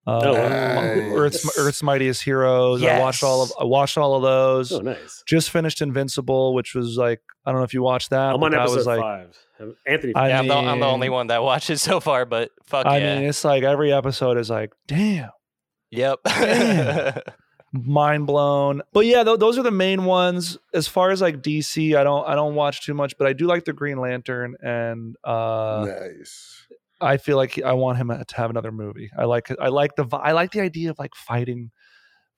[0.06, 1.16] uh, Oh, wow.
[1.16, 2.82] Earth's Earth's Mightiest Heroes.
[2.82, 3.56] I watched all of Yes.
[3.60, 4.72] I watched all of those.
[4.72, 5.22] Oh, nice.
[5.26, 8.34] Just finished Invincible, which was like I don't know if you watched that.
[8.34, 9.38] I'm on that episode was like five.
[9.86, 12.86] Anthony, I yeah, I'm, the, I'm the only one that watches so far, but fuck
[12.86, 13.16] I yeah.
[13.16, 15.30] mean, it's like every episode is like, damn,
[15.90, 16.20] yep.
[16.24, 17.20] Damn.
[17.72, 18.82] mind blown.
[18.92, 20.58] But yeah, th- those are the main ones.
[20.72, 23.46] As far as like DC, I don't I don't watch too much, but I do
[23.46, 26.66] like the Green Lantern, and uh, nice.
[27.00, 29.10] I feel like I want him to have another movie.
[29.16, 31.70] I like I like the I like the idea of like fighting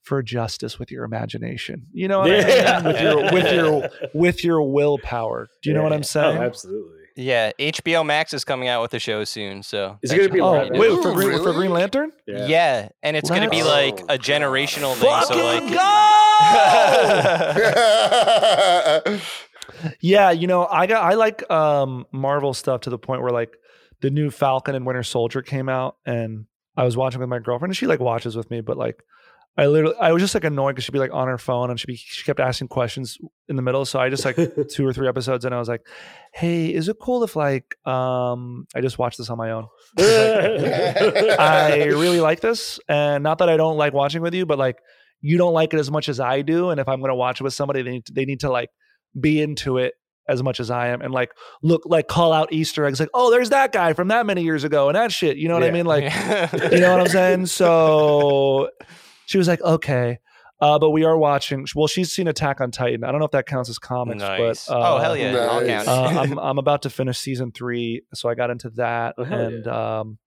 [0.02, 1.86] for justice with your imagination.
[1.92, 2.84] You know what I mean?
[2.84, 5.48] With your with your with your willpower.
[5.62, 6.38] Do you know what I'm saying?
[6.38, 6.98] Oh, absolutely.
[7.16, 10.40] yeah, HBO Max is coming out with a show soon, so Is it gonna be
[10.40, 11.02] Oh live wait, action?
[11.02, 12.12] for Green, for Green Lantern?
[12.26, 12.88] Yeah.
[13.02, 15.10] and it's gonna be like Oh, a generational thing.
[15.10, 15.72] Fucking So like,
[19.10, 19.20] go!
[20.02, 23.54] Yeah, you know, I got I like um Marvel stuff to the point where like
[24.00, 27.70] the new Falcon and Winter Soldier came out and I was watching with my girlfriend
[27.70, 29.02] and she like watches with me, but like
[29.56, 31.78] I literally I was just like annoyed because she'd be like on her phone and
[31.78, 33.84] she'd be she kept asking questions in the middle.
[33.84, 34.36] So I just like
[34.70, 35.86] two or three episodes and I was like,
[36.32, 39.66] Hey, is it cool if like um I just watched this on my own?
[39.98, 42.78] I really like this.
[42.88, 44.78] And not that I don't like watching with you, but like
[45.20, 46.70] you don't like it as much as I do.
[46.70, 48.70] And if I'm gonna watch it with somebody, they need to, they need to like
[49.18, 49.94] be into it
[50.28, 53.30] as much as I am and like look like call out Easter eggs like, oh,
[53.30, 55.36] there's that guy from that many years ago and that shit.
[55.36, 55.86] You know what I mean?
[55.86, 56.04] Like
[56.72, 57.46] you know what I'm saying?
[57.46, 58.70] So
[59.26, 60.18] she was like, okay.
[60.60, 61.66] Uh, but we are watching.
[61.74, 63.02] Well, she's seen Attack on Titan.
[63.02, 64.66] I don't know if that counts as comics, nice.
[64.66, 65.88] but uh, oh hell yeah, I'll Nice.
[65.88, 66.02] uh.
[66.20, 70.18] I'm I'm about to finish season three, so I got into that, Oh, and um,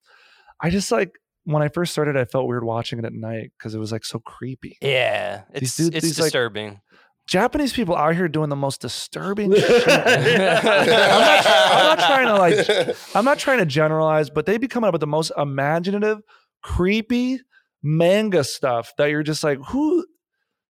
[0.60, 1.12] I just like
[1.44, 4.04] when I first started, I felt weird watching it at night because it was like
[4.06, 4.80] so creepy.
[4.82, 6.82] yeah, it's dudes- it's these, like- disturbing.
[7.28, 9.88] Japanese people out here doing the most disturbing shit.
[9.88, 14.68] I'm, not, I'm not trying to like I'm not trying to generalize, but they be
[14.68, 16.20] coming up with the most imaginative,
[16.62, 17.40] creepy
[17.82, 20.06] manga stuff that you're just like, who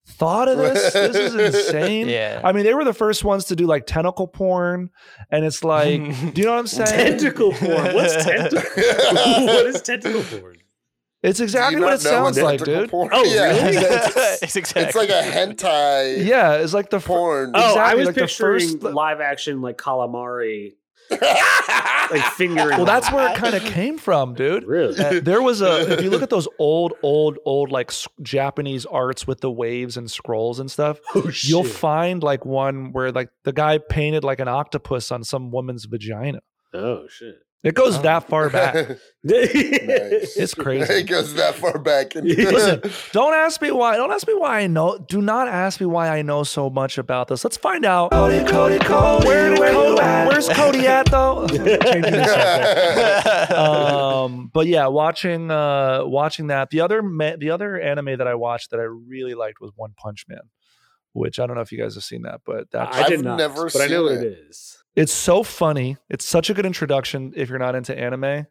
[0.06, 0.92] thought of this?
[0.94, 2.08] This is insane.
[2.08, 2.40] yeah.
[2.44, 4.90] I mean, they were the first ones to do like tentacle porn,
[5.30, 6.00] and it's like,
[6.34, 7.18] do you know what I'm saying?
[7.18, 7.94] tentacle porn.
[7.94, 8.60] What's tentacle?
[8.60, 10.56] what is tentacle porn?
[11.22, 12.90] It's exactly what it sounds like, dude.
[12.90, 13.76] porn- Oh, yeah, really?
[13.76, 14.82] It's, it's exactly.
[14.82, 17.52] it's like a hentai Yeah, it's like the fir- porn.
[17.54, 20.74] Oh, I Exactly, was like the picturing first- live action like calamari,
[22.10, 22.76] like fingering.
[22.76, 24.64] Well, that's where it kind of came from, dude.
[24.64, 24.98] really.
[24.98, 28.86] Uh, there was a if you look at those old, old, old like s- Japanese
[28.86, 33.28] arts with the waves and scrolls and stuff, Oh, you'll find like one where like
[33.44, 36.40] the guy painted like an octopus on some woman's vagina.
[36.74, 37.36] Oh shit.
[37.64, 38.02] It goes Oh.
[38.02, 38.98] that far back.
[39.24, 40.92] It's crazy.
[40.92, 42.12] it goes that far back.
[42.16, 43.96] Listen, don't ask me why.
[43.96, 44.98] Don't ask me why I know.
[44.98, 47.44] Do not ask me why I know so much about this.
[47.44, 48.10] Let's find out.
[48.10, 49.28] Cody, Cody, Cody.
[49.28, 51.46] Where did Cody, where's Cody at though?
[51.46, 51.70] Changing
[52.02, 53.52] the subject.
[53.52, 56.70] um, but yeah, watching uh, watching that.
[56.70, 59.92] The other ma- the other anime that I watched that I really liked was One
[59.96, 60.40] Punch Man,
[61.12, 63.24] which I don't know if you guys have seen that, but that's I did I've
[63.24, 64.81] not, never but I know what seen it is.
[64.96, 65.96] It's so funny.
[66.10, 68.46] It's such a good introduction if you're not into anime.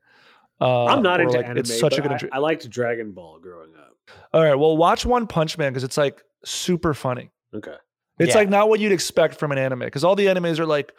[0.59, 1.57] Uh, I'm not into like, anime.
[1.59, 2.29] It's such a but good.
[2.31, 3.95] I, I liked Dragon Ball growing up.
[4.33, 7.31] All right, well, watch One Punch Man because it's like super funny.
[7.53, 7.75] Okay.
[8.19, 8.39] It's Yeah.
[8.39, 10.93] like not what you'd expect from an anime because all the animes are like,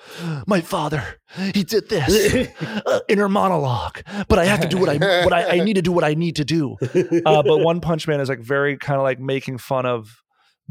[0.46, 1.20] my father,
[1.54, 2.48] he did this
[2.86, 5.82] uh, inner monologue, but I have to do what I what I, I need to
[5.82, 6.76] do what I need to do.
[7.24, 10.21] Uh, but One Punch Man is like very kind of like making fun of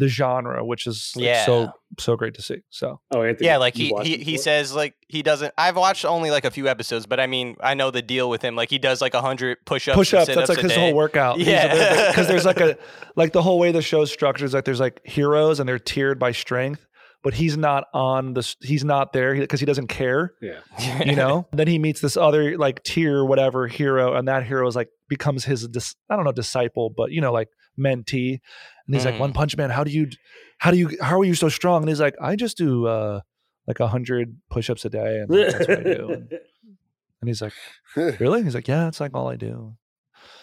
[0.02, 1.46] the genre, which is like, Yeah.
[1.46, 2.58] so so great to see.
[2.72, 3.46] So oh, Anthony.
[3.46, 5.54] yeah, like he he, he says like he doesn't.
[5.60, 8.42] I've watched only like a few episodes, but I mean I know the deal with
[8.42, 8.56] him.
[8.56, 9.96] Like he does like a hundred push-ups.
[9.96, 10.80] push and ups, that's like his day.
[10.80, 11.40] whole workout.
[11.40, 12.08] Yeah.
[12.10, 12.78] because there's like a
[13.16, 16.18] like the whole way the show's structured is like there's like heroes and they're tiered
[16.18, 16.84] by strength,
[17.22, 20.34] but he's not on the he's not there because he doesn't care.
[20.42, 21.04] Yeah.
[21.04, 24.76] you know then he meets this other like tier whatever hero and that hero is
[24.76, 28.40] like becomes his dis- i don't know disciple but you know like mentee
[28.88, 29.20] and he's like Mhm.
[29.20, 30.08] one punch man how do you
[30.60, 33.22] how do you how are you so strong and he's like i just do uh
[33.68, 36.32] like a hundred push-ups a day and like, that's what i do and,
[37.22, 37.54] and he's like
[38.20, 39.74] really he's like yeah it's like all i do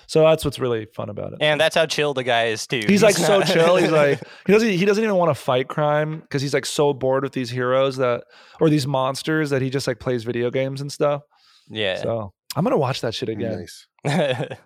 [0.06, 2.80] so that's what's really fun about it and that's how chill the guy is too.
[2.88, 3.76] He's like so not- chill.
[3.76, 6.94] He's like he doesn't he doesn't even want to fight crime because he's like so
[6.94, 8.24] bored with these heroes that
[8.58, 11.20] or these monsters that he just like plays video games and stuff.
[11.68, 12.00] yeah.
[12.00, 13.58] So I'm gonna watch that shit again.
[13.60, 13.86] Nice.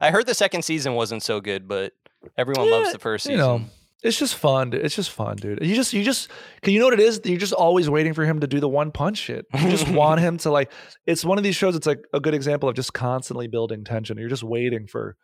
[0.00, 1.92] I heard the second season wasn't so good, but
[2.36, 3.38] everyone Yeah, loves the first you season.
[3.46, 3.62] know,
[4.02, 4.70] It's just fun.
[4.70, 4.84] Dude.
[4.84, 5.58] It's just fun, dude.
[5.62, 6.28] You just, you just,
[6.62, 7.20] cause you know what it is?
[7.24, 9.46] You're just always waiting for him to do the one punch shit.
[9.54, 10.70] You just want him to like.
[11.06, 11.74] It's one of these shows.
[11.76, 14.18] It's like a good example of just constantly building tension.
[14.18, 15.16] You're just waiting for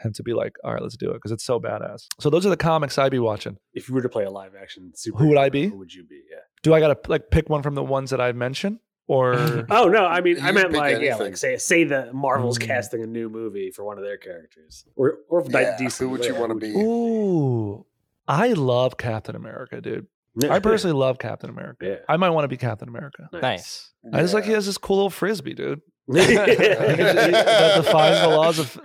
[0.00, 2.06] him to be like, all right, let's do it because it's so badass.
[2.20, 3.56] So those are the comics I'd be watching.
[3.72, 5.68] If you were to play a live action super, Who would I be?
[5.68, 6.20] Who would you be?
[6.30, 6.38] Yeah.
[6.62, 10.04] Do I gotta like pick one from the ones that I've mentioned, or Oh no,
[10.06, 12.66] I mean, I meant pick like yeah, like say say the Marvel's Mm.
[12.66, 15.98] casting a new movie for one of their characters, or or if Yeah, DC.
[15.98, 16.70] who would you yeah, wanna be?
[16.72, 17.86] ooh,
[18.28, 20.06] I love Captain America, dude.
[20.50, 21.86] I personally love Captain America.
[21.86, 21.94] Yeah.
[22.10, 23.28] I might want to be Captain America.
[23.32, 23.90] Nice.
[24.12, 25.80] I just like he has this cool little frisbee, dude.
[26.08, 28.78] that defines the laws of-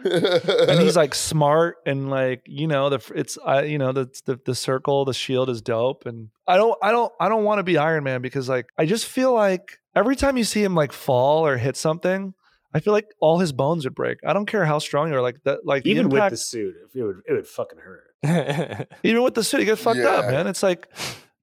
[0.70, 4.40] and he's like smart and like you know the it's I you know the, the
[4.46, 7.64] the circle the shield is dope and I don't I don't I don't want to
[7.64, 10.92] be Iron Man because like I just feel like every time you see him like
[10.92, 12.34] fall or hit something
[12.74, 14.20] I feel like all his bones would break.
[14.26, 16.76] I don't care how strong you are like that like Even the with the suit,
[16.94, 18.88] it would it would fucking hurt.
[19.04, 20.48] even with the suit you get fucked up man.
[20.48, 20.88] It's like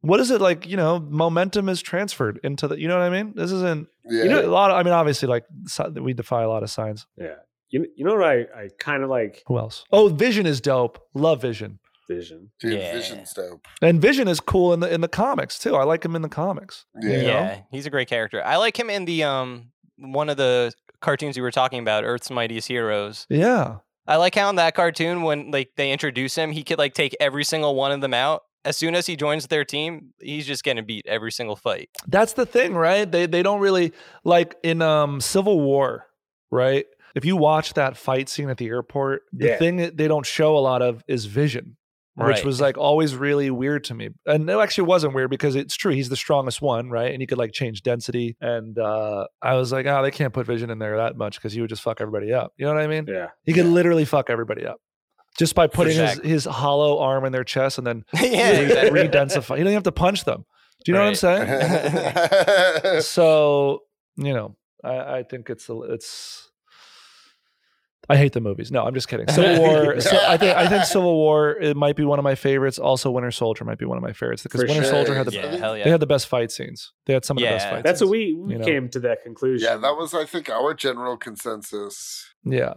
[0.00, 3.10] what is it like you know momentum is transferred into the you know what I
[3.10, 3.34] mean?
[3.36, 4.22] This isn't yeah.
[4.22, 5.44] you know a lot of, I mean obviously like
[5.94, 7.06] we defy a lot of signs.
[7.16, 7.34] Yeah.
[7.70, 9.42] You you know what I I kind of like?
[9.46, 9.84] Who else?
[9.92, 10.98] Oh Vision is dope.
[11.12, 12.50] Love Vision Vision.
[12.60, 12.92] Dude, Yeah.
[12.92, 13.66] Vision's dope.
[13.82, 15.76] And Vision is cool in the in the comics too.
[15.76, 16.84] I like him in the comics.
[17.00, 17.10] Yeah.
[17.10, 17.26] You know?
[17.28, 18.42] Yeah, he's a great character.
[18.44, 22.30] I like him in the um one of the cartoons you were talking about, Earth's
[22.30, 23.26] Mightiest Heroes.
[23.28, 23.76] Yeah.
[24.06, 27.14] I like how in that cartoon when like they introduce him, he could like take
[27.20, 28.42] every single one of them out.
[28.64, 31.90] As soon as he joins their team, he's just getting beat every single fight.
[32.06, 33.10] That's the thing, right?
[33.10, 33.92] They they don't really
[34.24, 36.06] like in um Civil War,
[36.50, 36.86] right?
[37.14, 39.58] If you watch that fight scene at the airport, the Yeah.
[39.58, 41.76] thing that they don't show a lot of is Vision.
[42.26, 44.10] Which was like always really weird to me.
[44.26, 45.92] And it actually wasn't weird because it's true.
[45.92, 47.12] He's the strongest one, right?
[47.12, 48.36] And he could like change density.
[48.40, 51.52] And uh I was like, oh, they can't put Vision in there that much because
[51.52, 52.52] he would just fuck everybody up.
[52.56, 53.06] You know what I mean?
[53.06, 53.28] Yeah.
[53.44, 54.80] He could literally fuck everybody up.
[55.38, 59.02] Just by putting his, his hollow arm in their chest and then yeah, re- exactly.
[59.02, 59.50] re-densify.
[59.50, 60.44] You don't even have to punch them.
[60.84, 63.00] Do you know what I'm saying?
[63.02, 63.82] so
[64.16, 66.47] you know, I, I think it's a, it's.
[68.10, 68.70] I hate the movies.
[68.72, 69.28] No, I'm just kidding.
[69.28, 70.00] Civil War.
[70.00, 72.78] so I think I think Civil War it might be one of my favorites.
[72.78, 74.92] Also, Winter Soldier might be one of my favorites because For Winter sure.
[74.92, 75.84] Soldier had the yeah, hell yeah.
[75.84, 76.92] they had the best fight scenes.
[77.06, 77.70] They had some of the best Yeah.
[77.70, 78.08] fight That's scenes.
[78.08, 78.64] what we, we you know.
[78.64, 79.68] came to that conclusion.
[79.68, 82.26] yeah, that was, I think, our general consensus.
[82.44, 82.74] Yeah.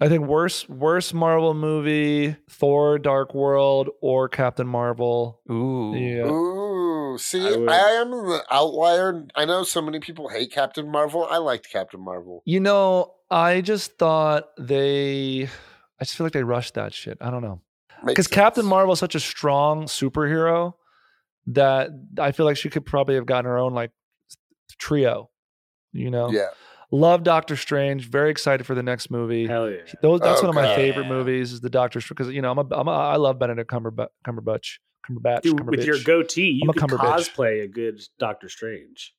[0.00, 5.40] I think worst worst Marvel movie, Thor: Dark World or Captain Marvel.
[5.48, 5.94] Ooh.
[5.94, 6.24] Yeah.
[6.26, 9.26] Ooh, see, I I, am the outlier.
[9.34, 11.26] I know so many people hate Captain Marvel.
[11.28, 12.42] I liked Captain Marvel.
[12.44, 15.48] You know, I just thought they
[16.00, 17.18] I just feel like they rushed that shit.
[17.20, 17.60] I don't know.
[18.04, 18.70] Because Captain sense.
[18.70, 20.74] Marvel is such a strong superhero
[21.46, 23.92] that I feel like she could probably have gotten her own like
[24.78, 25.30] trio.
[25.92, 26.30] You know?
[26.30, 26.48] Yeah,
[26.90, 28.08] Love Doctor Strange.
[28.08, 29.46] Very excited for the next movie.
[29.46, 29.78] Hell yeah.
[30.02, 30.90] Those, that's one of my Okay.
[30.90, 33.38] favorite movies is the Doctor Strange because you know I'm a, I'm a I love
[33.38, 37.30] Benedict Cumberbatch Cumberbatch Cumberbatch Dude, with your goatee, you I'm a could Cumberbitch.
[37.34, 39.14] cosplay a good Doctor Strange.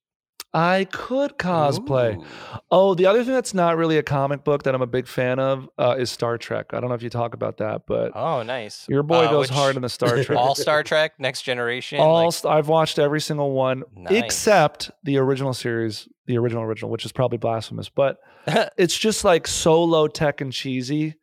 [0.56, 2.16] I could cosplay.
[2.16, 2.26] Ooh.
[2.70, 5.40] Oh, the other thing that's not really a comic book that I'm a big fan
[5.40, 6.68] of uh, is Star Trek.
[6.74, 8.86] I don't know if you talk about that, but Oh, nice.
[8.88, 10.38] your boy Uh, goes which- hard in the Star Trek.
[10.38, 12.00] All Star Trek, Next Generation.
[12.00, 14.14] All like- st- I've watched every single one Nice.
[14.24, 18.18] except the original series, the original original, which is probably blasphemous, but
[18.78, 21.16] it's just like so low tech and cheesy,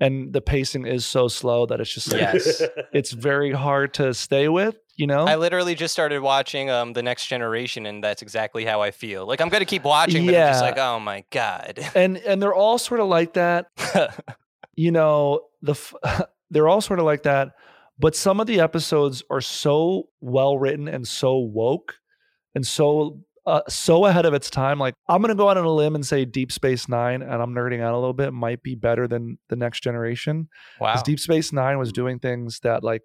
[0.00, 2.62] and the pacing is so slow that it's just like Yes.
[2.92, 4.76] it's very hard to stay with.
[4.96, 8.82] You know, I literally just started watching um the Next Generation, and that's exactly how
[8.82, 9.26] I feel.
[9.26, 10.68] Like I'm gonna keep watching, but I'm just Yeah.
[10.68, 11.78] like, oh my god.
[11.94, 13.66] and and they're all sort of like that.
[14.74, 15.94] you know the f-
[16.50, 17.52] they're all sort of like that
[17.98, 21.96] but some of the episodes are so well written and so woke
[22.54, 25.64] and so uh, so ahead of its time like i'm going to go out on
[25.64, 28.62] a limb and say deep space 9 and i'm nerding out a little bit might
[28.62, 30.48] be better than the next generation
[30.80, 30.92] wow.
[30.92, 33.02] because deep space 9 was doing things that like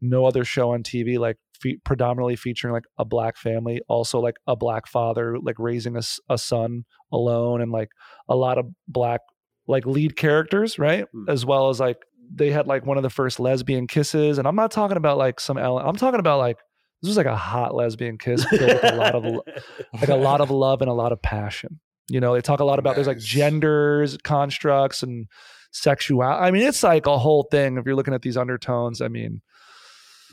[0.00, 4.36] no other show on tv like fe- predominantly featuring like a black family also like
[4.46, 7.90] a black father like raising a, a son alone and like
[8.28, 9.20] a lot of black
[9.68, 11.28] like lead characters right Hmm.
[11.28, 11.98] as well as like
[12.34, 15.38] they had like one of the first lesbian kisses and i'm not talking about like
[15.38, 16.56] some Ellen, i'm talking about like
[17.02, 19.24] this was like a hot lesbian kiss filled with a lot of
[19.94, 22.64] like a lot of love and a lot of passion you know they talk a
[22.64, 25.26] lot about there's like genders constructs and
[25.72, 29.08] sexual i mean it's like a whole thing if you're looking at these undertones i
[29.08, 29.40] mean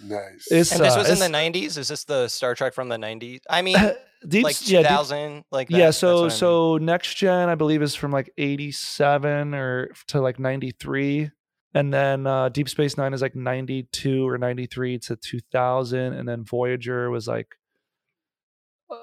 [0.04, 0.48] nice.
[0.50, 1.78] it's and this uh, was in the '90s.
[1.78, 3.42] Is this the Star Trek from the '90s?
[3.50, 3.78] I mean,
[4.28, 5.78] deep like yeah, deep- 2000, like that.
[5.78, 6.30] yeah That's so I mean.
[6.32, 11.32] so next gen i believe is from like 87 or to like 93
[11.78, 16.44] and then uh deep space nine is like 92 or 93 to 2000 and then
[16.44, 17.56] voyager was like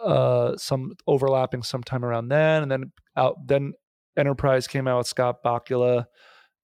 [0.05, 3.75] uh some overlapping sometime around then and then out then
[4.17, 6.07] enterprise came out with scott bakula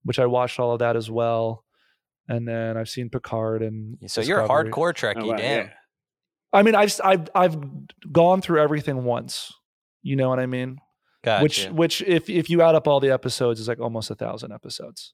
[0.05, 1.65] which i watched all of that as well
[2.29, 5.67] and then I've seen Picard and So you're a hardcore Trekkie, Oh, wow, damn.
[5.67, 5.73] yeah.
[6.53, 7.57] I mean, I've I've I've
[8.13, 9.53] gone through everything once.
[10.03, 10.79] You know what I mean?
[11.25, 11.43] Gotcha.
[11.43, 14.53] Which which if if you add up all the episodes, is like almost a thousand
[14.53, 15.13] episodes.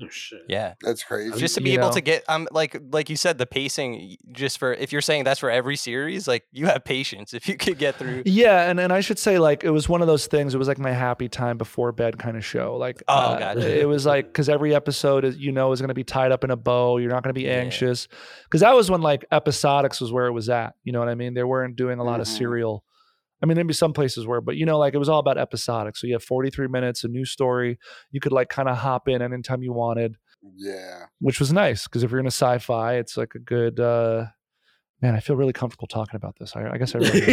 [0.00, 0.42] Oh shit.
[0.48, 0.74] yeah.
[0.82, 1.38] That's crazy.
[1.38, 1.94] Just to be you able know.
[1.94, 5.40] to get um like like you said the pacing just for if you're saying that's
[5.40, 8.92] for every series like you have patience if you could get through Yeah, and, and
[8.92, 10.54] I should say like it was one of those things.
[10.54, 12.76] It was like my happy time before bed kind of show.
[12.76, 13.80] Like Oh, uh, gotcha.
[13.80, 16.44] it was like because every episode is you know is going to be tied up
[16.44, 16.98] in a bow.
[16.98, 17.54] You're not going to be Yeah.
[17.56, 18.06] anxious
[18.44, 20.74] because that was when like episodics was where it was at.
[20.84, 21.34] You know what I mean?
[21.34, 22.38] They weren't doing a lot of Mhm.
[22.38, 22.84] serial.
[23.42, 25.96] I mean, maybe some places were, but you know, like it was all about episodic.
[25.96, 27.78] So you have 43 minutes, a new story.
[28.10, 30.16] You could like kind of hop in anytime you wanted,
[30.56, 31.06] yeah.
[31.20, 33.80] which was nice because if you're in a sci-fi, it's like a good.
[33.80, 34.26] uh
[35.00, 36.56] Man, I feel really comfortable talking about this.
[36.56, 37.20] I, I guess I really.
[37.20, 37.20] do.
[37.26, 37.30] you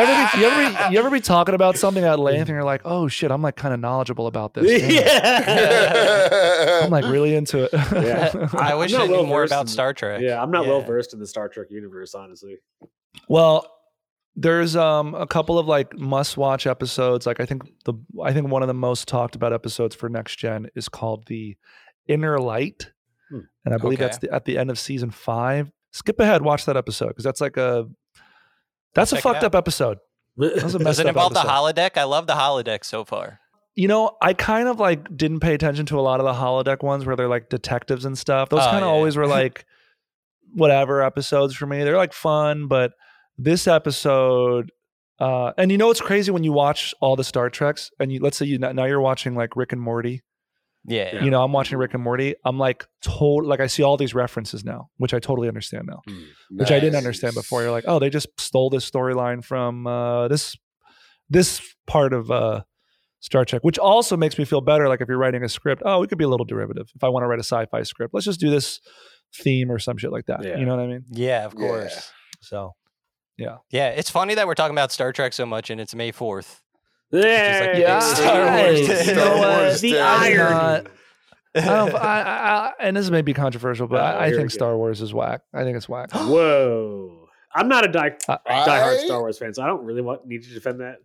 [0.00, 2.64] ever be, you ever be, you ever be talking about something at length and you're
[2.64, 4.82] like, oh shit, I'm like kind of knowledgeable about this.
[4.92, 6.80] Yeah.
[6.82, 7.70] I'm like really into it.
[7.72, 8.48] Yeah.
[8.58, 10.22] I wish I knew well more about in- Star Trek.
[10.22, 12.56] Yeah, I'm not well versed in the Star Trek universe, honestly.
[13.28, 13.66] Well,
[14.36, 17.26] there's um a couple of like must watch episodes.
[17.26, 20.36] Like I think the I think one of the most talked about episodes for next
[20.36, 21.56] gen is called the
[22.06, 22.90] Inner Light,
[23.30, 23.40] Hmm.
[23.64, 24.06] and I believe Okay.
[24.06, 25.70] that's the, at the end of season five.
[25.92, 27.86] Skip ahead, watch that episode because that's like a
[28.94, 29.98] that's a fucked up episode.
[30.36, 31.96] That a Does it involve the holodeck?
[31.96, 33.40] I love the holodeck so far.
[33.76, 36.82] You know, I kind of like didn't pay attention to a lot of the holodeck
[36.82, 38.48] ones where they're like detectives and stuff.
[38.48, 38.94] Those Oh, kind of yeah.
[38.94, 39.64] always were like
[40.54, 41.84] whatever episodes for me.
[41.84, 42.92] They're like fun, but
[43.38, 44.70] this episode
[45.18, 48.20] uh and you know what's crazy when you watch all the Star Treks and you
[48.20, 50.22] let's say you now you're watching like Rick and Morty.
[50.86, 51.10] Yeah.
[51.14, 51.24] Yeah.
[51.24, 52.34] You know, I'm watching Rick and Morty.
[52.44, 56.00] I'm like told like I see all these references now, which I totally understand now.
[56.50, 57.62] Which I didn't understand before.
[57.62, 60.56] You're like, "Oh, they just stole this storyline from uh this
[61.28, 62.62] this part of uh
[63.20, 64.88] Star Trek, which also makes me feel better.
[64.88, 66.90] Like if you're writing a script, oh, it could be a little derivative.
[66.94, 68.80] If I want to write a sci-fi script, let's just do this
[69.34, 70.44] theme or some shit like that.
[70.44, 70.58] Yeah.
[70.58, 71.04] You know what I mean?
[71.10, 71.66] Yeah, of Yeah.
[71.68, 72.12] course.
[72.40, 72.74] So
[73.36, 73.88] Yeah, yeah.
[73.90, 76.60] it's funny that we're talking about Star Trek so much and it's May 4th.
[77.12, 79.04] Yeah, like Yeah, Star Wars hey, Day.
[79.14, 79.72] you uh, know?
[79.74, 80.00] The Day.
[80.00, 80.86] iron.
[81.56, 84.36] I don't, I, I, I, and this may be controversial, but Oh, I, I here
[84.36, 84.50] we think.
[84.52, 85.40] Star Wars is whack.
[85.52, 86.10] I think it's whack.
[86.14, 87.26] Whoa.
[87.52, 90.02] I'm not a die, I- uh, diehard I- Star Wars fan, so I don't really
[90.02, 90.98] want need to defend that.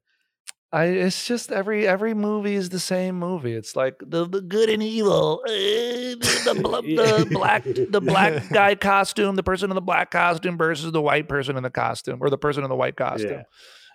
[0.75, 3.53] I it's just every every movie is the same movie.
[3.53, 8.75] It's like the, the good and evil, uh, the, bl- the black the black guy
[8.75, 12.29] costume, the person in the black costume versus the white person in the costume, or
[12.29, 13.31] the person in the white costume.
[13.31, 13.43] Yeah.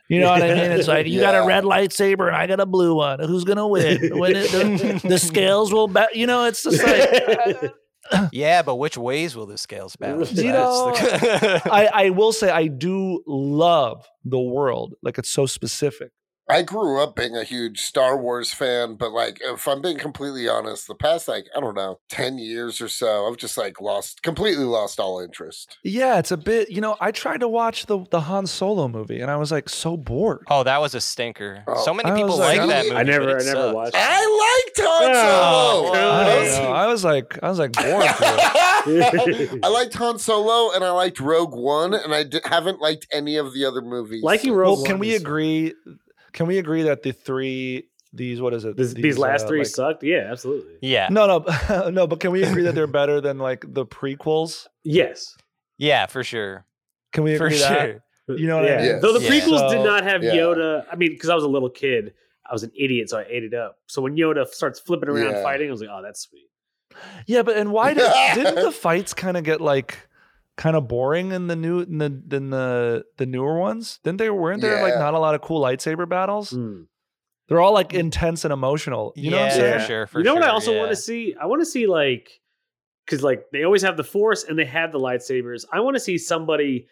[0.08, 0.70] You know what I mean?
[0.72, 3.20] It's like you got a red lightsaber and I got a blue one.
[3.20, 4.18] Who's gonna win?
[4.18, 6.16] When it, the, the scales will bet.
[6.16, 7.72] You know, it's just like
[8.32, 10.32] yeah, but which ways will the scales balance?
[10.32, 14.94] You know, the- I, I will say I do love the world.
[15.02, 16.10] Like it's so specific.
[16.50, 20.48] I grew up being a huge Star Wars fan, but like, if I'm being completely
[20.48, 24.22] honest, the past like I don't know, ten years or so, I've just like lost
[24.22, 25.78] completely lost all interest.
[25.82, 26.70] Yeah, it's a bit.
[26.70, 29.68] You know, I tried to watch the the Han Solo movie and I was like
[29.68, 30.44] so bored.
[30.50, 31.62] oh, that was a stinker.
[31.66, 31.82] Oh.
[31.84, 32.96] so many I people like like, that I movie.
[32.96, 33.74] I never, but I never sucked.
[33.74, 33.96] watched.
[33.96, 35.92] I liked Han Oh, Solo.
[35.92, 36.66] I, Cody.
[36.72, 38.04] I was like, I was like bored.
[38.84, 39.00] through
[39.56, 39.60] it.
[39.64, 43.36] I liked Han Solo and I liked Rogue One, and I d- haven't liked any
[43.36, 44.22] of the other movies.
[44.22, 45.74] Liking Rogue Well, can we is- agree?
[46.32, 48.76] Can we agree that the three these what is it?
[48.76, 50.02] This, these last uh, three like- sucked.
[50.02, 50.74] Yeah, absolutely.
[50.82, 51.26] Yeah, No,
[51.68, 52.06] no, no.
[52.06, 54.66] But can we agree that they're better than like the prequels?
[54.84, 55.36] Yes,
[55.78, 56.66] yeah, for sure,
[57.12, 58.02] Can we for agree that?
[58.26, 58.36] sure.
[58.36, 58.76] You know what I yeah.
[58.76, 58.84] mean?
[58.86, 59.02] Yes.
[59.02, 59.30] Though the Yeah.
[59.30, 60.34] prequels did not have Yeah.
[60.34, 60.84] Yoda.
[60.92, 62.14] I mean, because I was a little kid,
[62.48, 63.76] I was an idiot, so I ate it up.
[63.88, 65.42] So when Yoda starts flipping around Yeah.
[65.42, 66.46] fighting, I was like, "Oh, that's sweet."
[67.26, 69.98] Yeah, but and why did didn't the fights kind of get like
[70.60, 73.98] kind of boring in the new in the in the the newer ones?
[74.04, 76.50] Didn't they weren't there like not a lot of cool lightsaber battles?
[76.52, 76.86] Mm.
[77.48, 79.12] They're all like intense and emotional.
[79.16, 79.80] You know what I'm saying?
[79.80, 80.06] for sure.
[80.06, 81.34] For you know what I sure, also want to see?
[81.40, 82.30] I want to see like
[83.06, 85.64] because like they always have the Force and they have the lightsabers.
[85.72, 86.86] I want to see somebody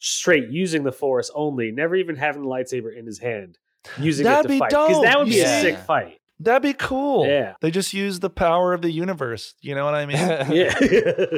[0.00, 3.56] straight using the Force only, never even having the lightsaber in his hand,
[3.98, 4.70] using That'd it be to fight.
[4.70, 5.58] Because that would be Yeah.
[5.58, 6.18] a sick fight.
[6.44, 7.26] That'd be cool.
[7.26, 7.54] Yeah.
[7.60, 9.54] They just use the power of the universe.
[9.60, 10.16] You know what I mean?
[10.52, 10.74] Yeah,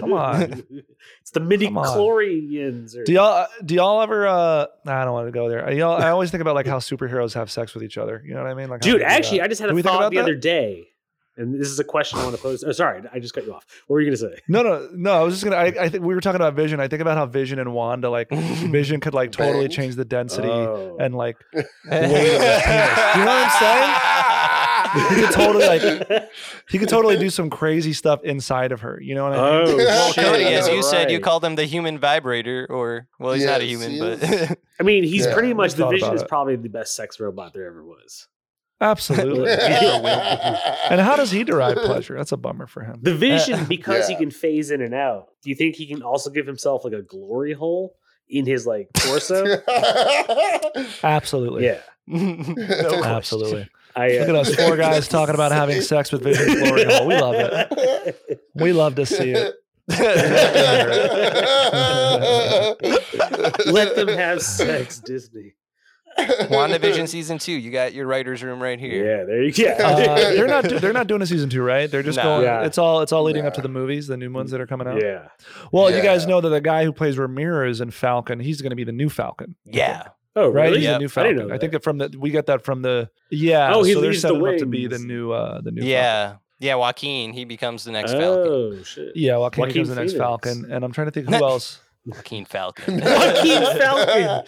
[0.01, 0.63] Come on.
[1.21, 2.97] it's the midi Come chlorians.
[2.97, 5.71] Or, Do y'all do y'all ever uh I don't want to go there.
[5.73, 8.23] Y'all I always think about like how superheroes have sex with each other.
[8.25, 8.69] You know what I mean?
[8.71, 9.41] Like Dude, actually.
[9.41, 10.23] I just had a thought the that?
[10.23, 10.89] other day,
[11.37, 12.63] and this is a question I want to pose.
[12.65, 13.65] Oh, sorry, I just cut you off.
[13.87, 14.39] What were you gonna say?
[14.49, 15.13] No, no, no.
[15.13, 15.57] I was just gonna.
[15.57, 16.79] I, I think we were talking about Vision.
[16.81, 20.49] I think about how Vision and Wanda, like Vision, could like totally change the density
[20.49, 20.97] Oh.
[21.01, 21.37] and like.
[21.53, 22.09] You know what
[23.27, 23.95] I'm saying?
[24.93, 25.83] He could totally like
[26.69, 29.01] he could totally do some crazy stuff inside of her.
[29.01, 29.71] You know what I mean?
[29.71, 30.85] Oh, Well, Shit, Cody, as you right.
[30.85, 34.83] said, you called him the human vibrator, or well, he's not a human, but I
[34.83, 35.33] mean, he's Yeah.
[35.35, 36.29] pretty much the Vision is it.
[36.29, 38.29] probably the best sex robot there ever was.
[38.81, 39.51] Absolutely.
[39.51, 42.17] and how does he derive pleasure?
[42.17, 42.99] That's a bummer for him.
[43.03, 45.29] The uh, vision, because he can phase in and out.
[45.43, 47.95] Do you think he can also give himself like a glory hole
[48.29, 49.45] in his like torso?
[51.03, 51.65] Absolutely.
[51.65, 53.03] yeah, no.
[53.05, 53.69] Absolutely.
[53.97, 54.19] I.
[54.19, 57.07] Look at us four guys talking about having sex with Vision Glory Hole.
[57.07, 58.41] We love it.
[58.55, 59.55] We love to see it.
[63.67, 65.55] Let them have sex, Disney.
[66.17, 67.53] WandaVision season two.
[67.53, 69.05] You got your writer's room right here.
[69.19, 69.65] Yeah, there you go.
[69.73, 69.97] Uh,
[70.33, 70.63] they're not.
[70.65, 71.91] They're not doing a season two, right?
[71.91, 72.23] They're just No.
[72.23, 72.45] going.
[72.45, 72.63] Yeah.
[72.65, 73.01] It's all.
[73.03, 75.03] It's all leading up to the movies, the new ones that are coming out.
[75.03, 75.29] yeah.
[75.73, 78.77] Well, you guys know that the guy who plays Ramirez in Falcon, he's going to
[78.77, 80.09] be the new Falcon, Yeah.
[80.37, 80.65] Oh, right?
[80.65, 80.79] really?
[80.79, 80.95] He's Yep.
[80.95, 81.35] the new I Falcon.
[81.37, 81.79] didn't know I, think that.
[81.79, 83.73] that from the we got that from the yeah.
[83.75, 85.81] Oh, he so they're leaves the setting up to be the new uh the new
[85.83, 85.91] Falcon.
[85.91, 86.37] Yeah.
[86.61, 86.75] Yeah.
[86.77, 87.33] Joaquin.
[87.33, 88.53] He becomes the next Falcon.
[88.53, 89.17] Oh shit.
[89.17, 90.25] Yeah, Joaquin, Joaquin becomes the next Phoenix.
[90.25, 91.81] Falcon, and I'm trying to think who else.
[92.07, 93.01] Joaquin Falcon.
[93.05, 94.45] Joaquin Falcon.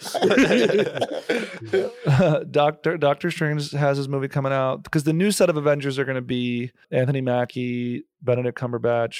[2.51, 6.05] Doctor Doctor Strange has his movie coming out because the new set of Avengers are
[6.05, 9.19] going to be Anthony Mackie, Benedict Cumberbatch,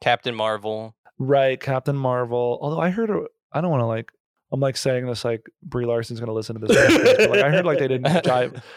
[0.00, 0.94] Captain Marvel.
[1.18, 1.60] right?
[1.60, 2.58] Captain Marvel.
[2.60, 3.10] Although I heard,
[3.52, 4.12] I don't want to like,
[4.54, 6.76] I'm like saying this like Brie Larson's going to listen to this.
[6.76, 8.62] podcast, but, like I heard like they didn't jive.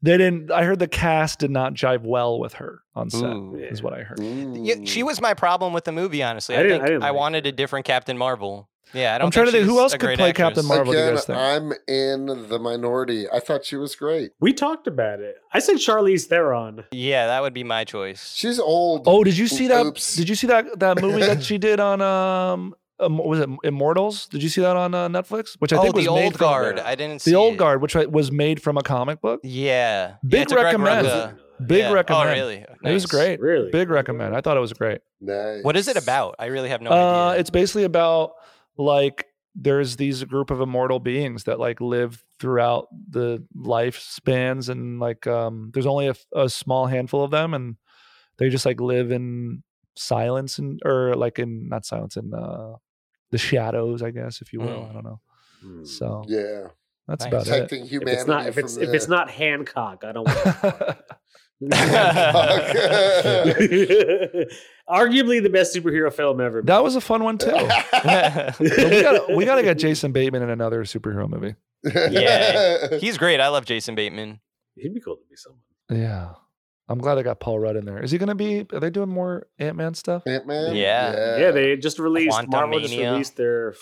[0.00, 0.52] They didn't.
[0.52, 3.24] I heard the cast did not jive well with her on set.
[3.24, 3.56] Ooh.
[3.56, 4.20] Is what I heard.
[4.20, 6.56] Yeah, she was my problem with the movie, honestly.
[6.56, 7.48] I I, think I I, like wanted her.
[7.48, 8.68] a different Captain Marvel.
[8.94, 10.36] Yeah, I don't I'm trying to think who else could play actress.
[10.36, 10.92] Captain Marvel.
[10.92, 11.36] Again, guys think?
[11.38, 13.28] I'm in the minority.
[13.28, 14.30] I thought she was great.
[14.40, 15.36] we talked about it.
[15.52, 16.84] I said Charlize Theron.
[16.92, 18.34] Yeah, that would be my choice.
[18.34, 19.02] She's old.
[19.06, 19.94] Oh, did you see that?
[20.16, 23.48] Did you see that that movie that she did on um, um what was it
[23.64, 24.26] Immortals?
[24.26, 25.54] Did you see that on uh, Netflix?
[25.58, 26.78] Which I oh, think was the made old from- guard.
[26.80, 27.58] I didn't see The old it.
[27.58, 29.40] guard, which was made from a comic book.
[29.44, 30.14] Yeah.
[30.26, 31.38] Big yeah, it's a Greg recommend.
[31.66, 31.92] Big Yeah.
[31.92, 32.28] recommend.
[32.28, 32.64] Oh, really?
[32.84, 33.40] It was great.
[33.40, 33.70] Really?
[33.70, 34.34] Big recommend.
[34.36, 35.00] I thought it was great.
[35.20, 35.64] Nice.
[35.64, 36.36] What is it about?
[36.38, 37.40] I really have no uh, idea.
[37.40, 38.32] it's basically about
[38.76, 39.26] like
[39.60, 45.70] there's these group of immortal beings that like live throughout the lifespans and like um
[45.74, 47.76] there's only a small handful of them and
[48.38, 49.64] they just like live in
[49.96, 52.74] silence and or like in not silence in uh
[53.30, 54.90] the shadows i guess if you will Mm.
[54.90, 55.20] i don't know
[55.60, 55.84] Hmm.
[55.84, 56.68] so Yeah.
[57.08, 57.32] that's Nice.
[57.32, 58.16] about it Protecting If humanity.
[58.18, 58.82] it's not if it's the...
[58.82, 60.98] if it's not Hancock, I don't want
[64.88, 66.62] Arguably the best superhero film ever.
[66.62, 70.84] that was a fun one too we gotta we gotta get jason bateman in another
[70.84, 71.54] superhero movie
[71.84, 72.98] Yeah.
[72.98, 73.40] He's great.
[73.40, 74.40] I love Jason Bateman.
[74.76, 75.60] He'd be cool to be someone.
[75.90, 76.32] yeah
[76.88, 79.08] i'm glad I got paul rudd in there is he gonna be are they doing
[79.08, 80.74] more ant-man stuff Ant-Man?
[80.76, 81.38] Yeah.
[81.38, 83.74] Yeah, they just released Marvel just released their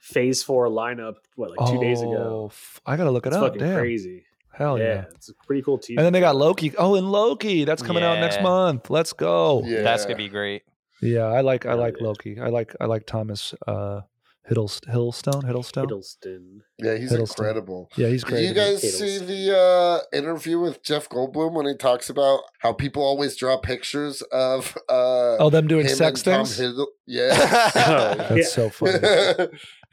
[0.00, 1.14] Phase Four lineup.
[1.36, 2.12] What like two days ago?
[2.16, 3.44] Oh, f- I gotta look it It's up.
[3.54, 3.78] fucking Damn.
[3.78, 4.24] crazy.
[4.52, 4.84] Hell yeah.
[4.84, 5.98] yeah, it's a pretty cool teaser.
[5.98, 6.74] And then they got Loki.
[6.76, 7.64] Oh, and Loki.
[7.64, 8.90] That's coming out next month.
[8.90, 9.62] Let's go.
[9.64, 9.82] Yeah, Yeah.
[9.82, 10.62] That's gonna be great.
[11.00, 12.06] Yeah, I like I like yeah.
[12.06, 12.38] Loki.
[12.38, 14.02] I like I like Thomas uh
[14.50, 15.42] Hiddlest- Hiddlestone.
[15.44, 15.86] Hiddlestone.
[15.88, 16.58] Hiddleston.
[16.78, 17.38] Yeah, he's Hiddleston.
[17.38, 17.88] incredible.
[17.96, 18.46] Yeah, he's Did great.
[18.48, 23.02] you guys see the uh, interview with Jeff Goldblum when he talks about how people
[23.02, 26.58] always draw pictures of uh, oh, them doing sex and things?
[26.58, 27.30] Hiddle- Yeah.
[27.76, 28.42] Oh, That's yeah.
[28.44, 28.98] so funny.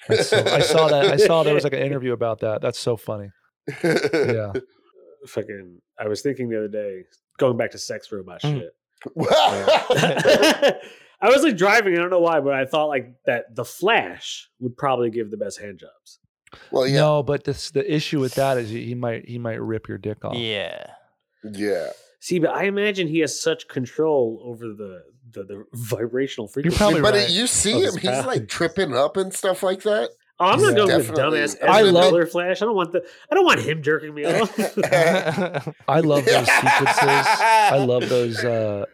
[0.10, 1.06] That's so, I saw that.
[1.14, 2.62] I saw there was like an interview about that.
[2.62, 3.30] That's so funny.
[3.84, 4.52] Yeah.
[5.28, 5.80] Fucking.
[6.00, 7.04] I was thinking the other day,
[7.38, 8.60] going back to sex robot Mm.
[8.60, 8.74] shit.
[11.22, 11.94] I was like driving.
[11.94, 15.38] I don't know why, but I thought like that the Flash would probably give the
[15.38, 16.20] best hand jobs.
[16.72, 19.62] well, yeah, No, but this, the issue with that is he he might he might
[19.62, 20.36] rip your dick off.
[20.36, 20.86] Yeah.
[21.44, 21.90] yeah.
[22.20, 26.78] See, but I imagine he has such control over the the, the vibrational frequency.
[26.78, 27.30] probably but right.
[27.30, 28.26] you see him, he's powers.
[28.26, 30.10] like tripping up and stuff like that.
[30.40, 30.76] Oh, I'm not Yeah.
[30.78, 31.40] going with Definitely.
[31.40, 32.62] dumbass I love- Miller Flash.
[32.62, 33.06] I don't want the.
[33.32, 34.58] I don't want him jerking me off.
[35.88, 36.98] I love those sequences.
[37.04, 38.44] I love those.
[38.44, 38.86] Uh,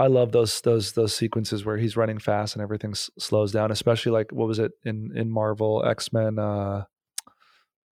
[0.00, 3.70] I love those those those sequences where he's running fast and everything s- slows down.
[3.70, 6.38] Especially like what was it in in Marvel X Men?
[6.38, 6.84] Uh,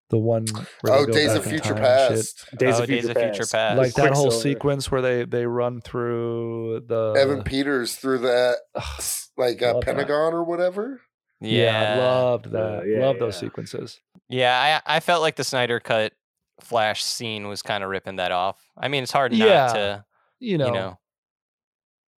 [0.10, 0.46] the one.
[0.82, 2.36] Where they Oh, go Days of Future time and shit.
[2.46, 2.58] Past.
[2.60, 3.52] Days Oh, of Days Future of Future Past.
[3.54, 3.78] Past.
[3.78, 8.58] Like that whole sequence where they they run through the Evan Peters through that,
[9.38, 9.96] like uh, Love that.
[9.96, 11.02] Pentagon or whatever.
[11.42, 12.04] yeah, yeah.
[12.04, 12.84] loved that.
[12.88, 13.40] yeah, loved those yeah.
[13.48, 14.00] sequences.
[14.30, 16.14] Yeah, I I felt like the Snyder cut
[16.62, 18.64] Flash scene was kind of ripping that off.
[18.78, 20.06] I mean, it's hard Yeah, not to,
[20.40, 21.00] You know, you know.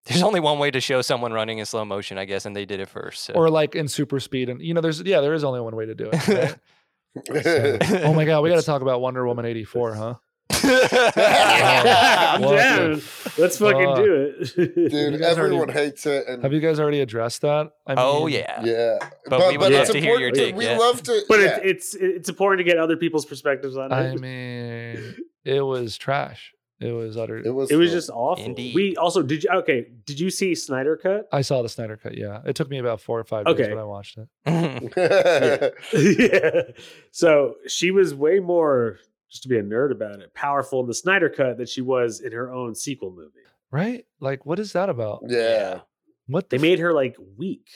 [0.08, 2.66] There's only one way to show someone running in slow motion, I guess, and they
[2.66, 3.26] did it first.
[3.26, 3.34] So.
[3.34, 5.86] or like in super speed, and you know, there's yeah, there is only one way
[5.86, 6.28] to do it.
[6.28, 7.44] right?
[7.44, 10.16] So- oh my god, we got to talk about Wonder Woman eighty four, huh?
[10.64, 13.02] I'm down.
[13.38, 13.98] Let's fucking fuck?
[13.98, 14.56] do it.
[14.56, 16.28] Dude, You guys already- everyone hates it.
[16.28, 17.72] And Have you guys already addressed that?
[17.86, 18.62] I oh yeah.
[18.64, 18.98] yeah,
[19.28, 20.78] But we would love to hear your take, We yeah.
[20.78, 21.58] love to, but yeah.
[21.58, 23.96] it, it's it's important to get other people's perspectives on it.
[23.96, 26.54] I mean, it was trash.
[26.80, 27.38] It was utter.
[27.40, 27.72] it was.
[27.72, 28.46] it was just awful.
[28.46, 28.76] Indeed.
[28.76, 29.88] We also did you okay?
[30.06, 31.28] Did you see Snyder cut?
[31.32, 32.16] I saw the Snyder cut.
[32.18, 33.70] Yeah, it took me about four or five days, Okay.
[33.74, 34.28] but I watched it.
[35.94, 36.62] yeah.
[37.12, 39.00] So she was way more
[39.30, 42.22] just to be a nerd about it, powerful in the Snyder cut that she was
[42.22, 43.32] in her own sequel movie.
[43.72, 44.06] Right?
[44.20, 45.24] Like, what is that about?
[45.28, 45.80] yeah.
[46.28, 47.68] What They the made her like weak.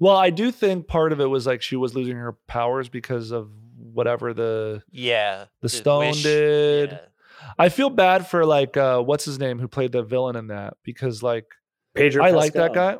[0.00, 3.30] Well, I do think part of it was like she was losing her powers because
[3.30, 5.44] of whatever the yeah.
[5.60, 6.90] the stone wish- did.
[6.92, 6.98] yeah.
[7.58, 10.74] I feel bad for like uh what's his name who played the villain in that
[10.84, 11.46] because like
[11.94, 12.96] Pedro I like that guy.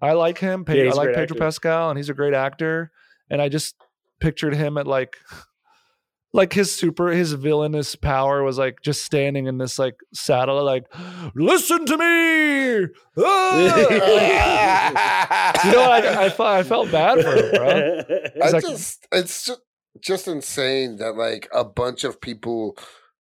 [0.00, 0.64] I like him.
[0.64, 1.34] Pe- Yeah, I like Pedro actor.
[1.34, 2.90] Pascal and he's a great actor.
[3.28, 3.74] And I just
[4.20, 5.16] pictured him at like
[6.32, 10.84] like his super his villainous power was like just standing in this like saddle like
[11.34, 12.86] listen to me
[13.18, 15.52] Ah!
[15.64, 17.66] you know what I, I, I felt bad for him bro
[18.44, 19.60] I like- just it's just,
[20.00, 22.76] just insane that like a bunch of people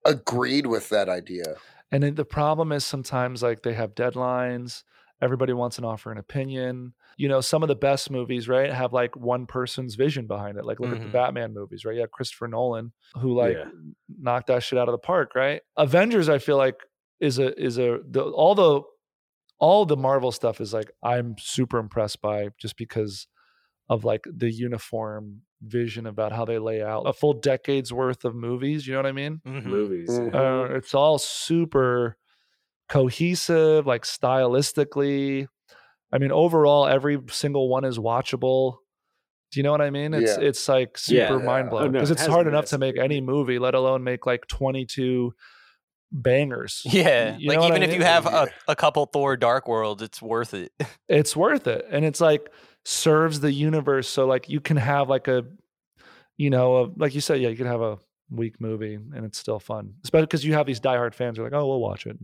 [0.05, 1.57] agreed with that idea.
[1.93, 4.83] And the problem is sometimes like they have deadlines.
[5.23, 6.95] Everybody wants an offer an opinion.
[7.17, 10.65] You know, some of the best movies, right, have like one person's vision behind it.
[10.65, 11.13] Like look at the Mhm.
[11.13, 11.97] Batman movies, right?
[11.99, 13.71] Have Christopher Nolan who like Yeah.
[14.09, 15.63] knocked that shit out of the park, right?
[15.77, 16.77] Avengers, I feel like
[17.21, 18.83] is a is a the, all the
[19.59, 23.29] all the Marvel stuff is like I'm super impressed by just because
[23.89, 28.35] of like the uniform vision about how they lay out a full decade's worth of
[28.35, 28.87] movies.
[28.87, 29.41] You know what I mean?
[29.47, 29.65] Mhm.
[29.65, 30.11] movies.
[30.11, 30.35] Mhm.
[30.35, 32.17] uh, it's all super
[32.89, 35.47] cohesive like stylistically
[36.13, 38.77] i mean overall every single one is watchable
[39.51, 40.45] do you know what i mean it's Yeah.
[40.47, 41.29] it's like Yeah.
[41.29, 43.59] super mind Oh, blowing no, because it it's has hard enough to make any movie
[43.59, 45.33] let alone make like 22
[46.13, 47.37] bangers Yeah.
[47.39, 50.03] You like know what even I if you have a, a couple Thor Dark Worlds,
[50.03, 50.71] it's worth it.
[51.09, 52.51] it's worth it and it's like
[52.85, 55.45] serves the universe so like you can have like a
[56.37, 57.99] you know a, like you said yeah you could have a
[58.31, 61.51] weak movie and it's still fun especially because you have these diehard fans who are
[61.51, 62.17] like oh we'll watch it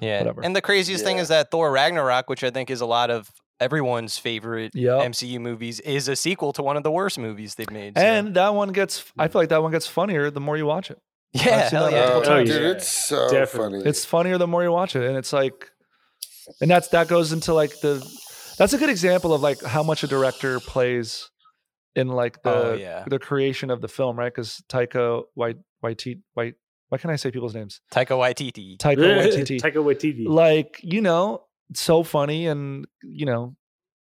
[0.00, 0.18] Yeah.
[0.18, 0.42] Whatever.
[0.44, 3.30] And the craziest thing is that Thor Ragnarok, which I think is a lot of
[3.60, 5.00] everyone's favorite Yep.
[5.12, 7.96] MCU movies, is a sequel to one of the worst movies they've made.
[7.96, 10.66] so- And that one gets, I feel like that one gets funnier the more you
[10.66, 10.98] watch it.
[11.32, 12.08] yeah, hell yeah.
[12.10, 12.70] multiple Oh, dude, yeah.
[12.72, 13.78] it's so Definitely.
[13.78, 13.88] funny.
[13.88, 15.02] It's funnier the more you watch it.
[15.08, 15.70] And it's like,
[16.60, 17.96] and that's, that goes into like the,
[18.58, 21.30] that's a good example of like how much a director plays
[21.94, 23.04] in like the, Oh, yeah.
[23.06, 24.32] the creation of the film, right?
[24.32, 26.54] Because Taika White, Waititi, White,
[26.88, 27.80] why can't I say people's names?
[27.92, 28.76] Taika Waititi.
[28.78, 29.60] Taika Waititi.
[29.60, 30.26] Taika Waititi.
[30.26, 31.42] like, you know,
[31.74, 33.56] so funny and, you know,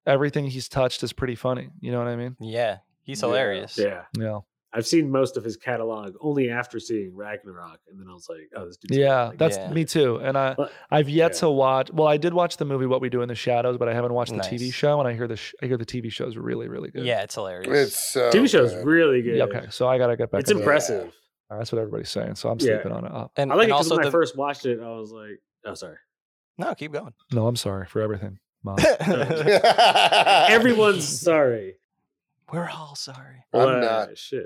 [0.05, 1.69] everything he's touched is pretty funny.
[1.79, 2.35] You know what I mean?
[2.39, 3.27] Yeah, he's Yeah.
[3.27, 3.77] hilarious.
[3.77, 4.03] yeah.
[4.17, 4.39] Yeah.
[4.75, 8.49] I've seen most of his catalog only after seeing Ragnarok, and then I was like,
[8.55, 9.71] "Oh, this dude's Yeah, like, that's Yeah.
[9.71, 10.17] me too.
[10.17, 11.39] And I, But- I've yet yeah.
[11.39, 11.89] to watch.
[11.93, 14.13] Well, I did watch the movie What We Do in the Shadows, but I haven't
[14.13, 14.99] watched the TV show.
[14.99, 17.05] And I hear the sh- I hear the TV show is really really good.
[17.05, 17.87] Yeah, it's hilarious.
[17.93, 18.85] It's so TV show's good.
[18.85, 19.37] really good.
[19.37, 20.41] Yeah, okay, so I gotta get back.
[20.41, 20.63] it's into that.
[20.65, 21.13] impressive.
[21.49, 22.35] Uh, That's what everybody's saying.
[22.35, 22.73] So I'm Yeah.
[22.81, 23.11] sleeping on it.
[23.13, 24.89] Uh, and, I like and it because also when the I first watched it, I
[24.97, 25.97] was like, "Oh, sorry."
[26.57, 27.13] no, keep going.
[27.31, 28.77] no, I'm sorry for everything, Mom.
[30.49, 31.75] Everyone's sorry.
[32.51, 33.43] We're all sorry.
[33.53, 34.17] I'm Uh, not.
[34.17, 34.45] Shit.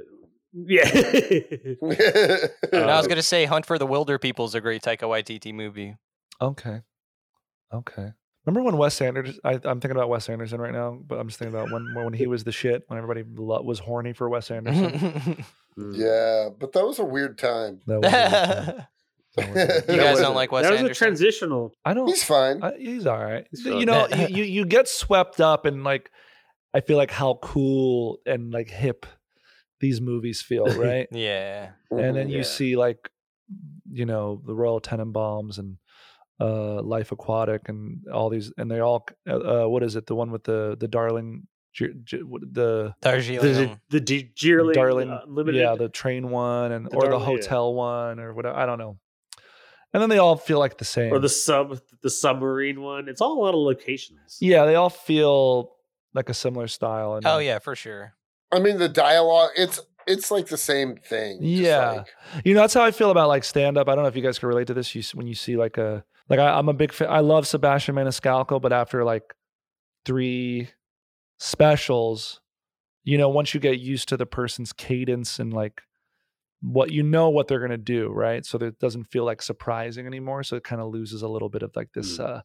[0.53, 0.83] Yeah.
[2.73, 5.53] No, I was Uh, gonna say Hunt for the Wilderpeople is a great Taika Waititi
[5.53, 5.95] movie.
[6.41, 6.81] okay,
[7.73, 8.13] okay.
[8.45, 9.39] Remember when Wes Anderson?
[9.43, 12.13] I, I'm thinking about Wes Anderson right now, but I'm just thinking about when when
[12.13, 12.83] he was the shit.
[12.87, 14.91] When everybody lo- was horny for Wes Anderson.
[15.77, 15.95] mm.
[15.95, 17.81] yeah, but that was a weird time.
[17.85, 18.85] That was a
[19.35, 19.47] good time.
[19.47, 21.73] you That was a guys don't like Wes That was a transitional.
[21.85, 22.07] I don't.
[22.07, 22.63] He's fine.
[22.63, 23.45] I, he's all right.
[23.51, 26.09] He's you know, you, you you get swept up in like,
[26.73, 29.05] I feel like how cool and like hip
[29.79, 31.07] these movies feel, right?
[31.11, 31.71] yeah.
[31.91, 32.37] and then Yeah.
[32.37, 33.09] you see like,
[33.91, 35.77] you know, the Royal Tenenbaums and
[36.39, 40.05] uh Life Aquatic and all these, and they all, uh, uh what is it?
[40.05, 44.31] The one with the the darling, Gi- Gi- what- the The the D-
[44.73, 45.59] darling, uh, limited.
[45.59, 47.35] yeah, the train one and The or the Darling, yeah.
[47.43, 48.55] hotel one or whatever.
[48.57, 48.97] I don't know.
[49.93, 51.11] And then they all feel like the same.
[51.11, 53.09] or the sub the submarine one.
[53.09, 54.37] It's all a lot of locations.
[54.39, 55.71] yeah, they all feel
[56.13, 57.15] like a similar style.
[57.15, 58.13] And Oh uh, yeah, for sure.
[58.51, 59.51] I mean, the dialogue.
[59.55, 61.39] It's it's like the same thing.
[61.41, 61.91] Yeah.
[61.91, 62.07] like-
[62.45, 63.87] You know, that's how I feel about like stand up.
[63.87, 64.95] I don't know if you guys can relate to this.
[64.95, 67.09] You when you see like a like I, I'm a big fan.
[67.09, 69.35] I love Sebastian Maniscalco, but after like
[70.05, 70.69] three
[71.39, 72.41] specials,
[73.03, 75.81] you know, once you get used to the person's cadence and like
[76.61, 78.45] what you know what they're gonna do, right?
[78.45, 80.43] So that it doesn't feel like surprising anymore.
[80.43, 82.41] So it kind of loses a little bit of like this uh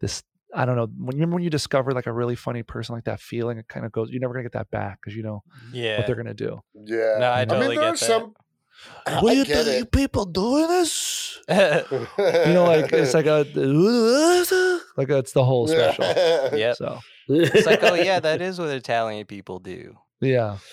[0.00, 0.22] this
[0.56, 0.86] I don't know.
[0.86, 3.68] When you remember when you discover like a really funny person like that feeling, it
[3.68, 4.08] kind of goes.
[4.10, 5.42] You're never gonna get that back because you know
[5.72, 5.98] Yeah.
[5.98, 6.60] what they're gonna do.
[6.74, 7.16] Yeah.
[7.20, 7.98] No, I I mean, there get are that.
[7.98, 8.34] some.
[9.06, 9.90] I get it.
[9.92, 11.38] people doing this?
[11.48, 11.54] you
[12.18, 13.44] you know, like it's like a
[14.96, 16.04] like it's the whole special.
[16.58, 16.72] yeah.
[16.74, 16.98] So
[17.28, 19.96] It's like, oh yeah, that is what Italian people do.
[20.20, 20.56] yeah,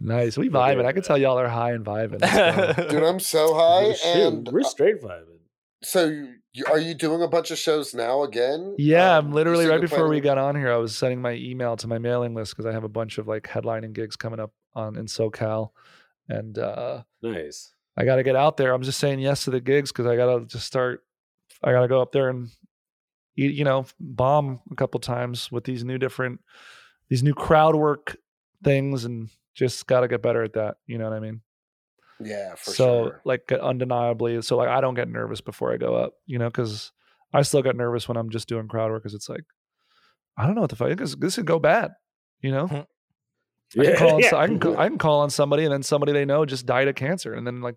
[0.00, 0.36] nice.
[0.38, 0.84] We vibing.
[0.86, 2.20] I can tell y'all are high and vibing.
[2.90, 5.31] Dude, I'm so high, Shoot, and we're straight vibing.
[5.82, 8.74] So you- You- Are you doing a bunch of shows now again?
[8.76, 10.70] Yeah, Um, I'm literally right before we got on here.
[10.70, 13.26] I was sending my email to my mailing list because I have a bunch of
[13.26, 15.70] like headlining gigs coming up on in SoCal,
[16.28, 17.72] and uh, Nice.
[17.96, 18.74] I got to get out there.
[18.74, 21.04] I'm just saying yes to the gigs because I got to just start.
[21.64, 22.50] I got to go up there and
[23.34, 26.40] you, you know bomb a couple times with these new different
[27.08, 28.16] these new crowd work
[28.62, 30.76] things and just got to get better at that.
[30.86, 31.40] You know what I mean?
[32.26, 33.20] Yeah, for so sure.
[33.24, 36.14] like undeniably, so like I don't get nervous before I go up.
[36.26, 36.92] You know, because
[37.32, 39.44] I still get nervous when I'm just doing crowd work because it's like
[40.36, 41.92] I don't know what the fuck this, this could go bad.
[42.40, 42.64] You know,
[43.78, 46.12] I can call on, so- I can I can call on somebody and then somebody
[46.12, 47.76] they know just died of cancer and then like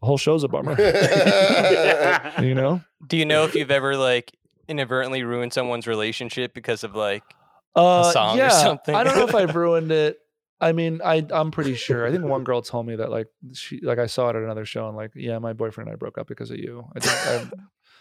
[0.00, 0.72] the whole show's a bummer.
[2.42, 2.80] you know.
[3.06, 4.32] Do you know if you've ever like
[4.68, 7.22] inadvertently ruined someone's relationship because of like
[7.74, 8.94] Uh, song or yeah, something.
[8.94, 10.18] I don't know if I've ruined it.
[10.60, 12.06] I mean, I I'm pretty sure.
[12.06, 14.64] I think one girl told me that like she like I saw it at another
[14.64, 16.86] show and like yeah, my boyfriend and I broke up because of you.
[16.96, 17.52] I think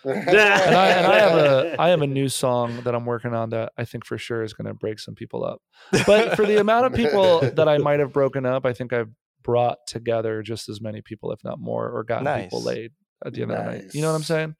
[0.05, 3.49] and I and I have a I have a new song that I'm working on
[3.51, 5.61] that I think for sure is going to break some people up.
[6.05, 9.09] But for the amount of people that I might have broken up, I think I've
[9.43, 12.91] brought together just as many people, if not more, or gotten people laid
[13.25, 13.93] at the end of the night.
[13.93, 14.55] You know what I'm saying?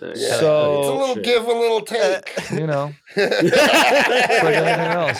[0.00, 0.20] Nice.
[0.20, 1.24] Yeah, So- it's a little Shit.
[1.24, 2.34] give, a little take.
[2.52, 5.18] You know, it's like anything else,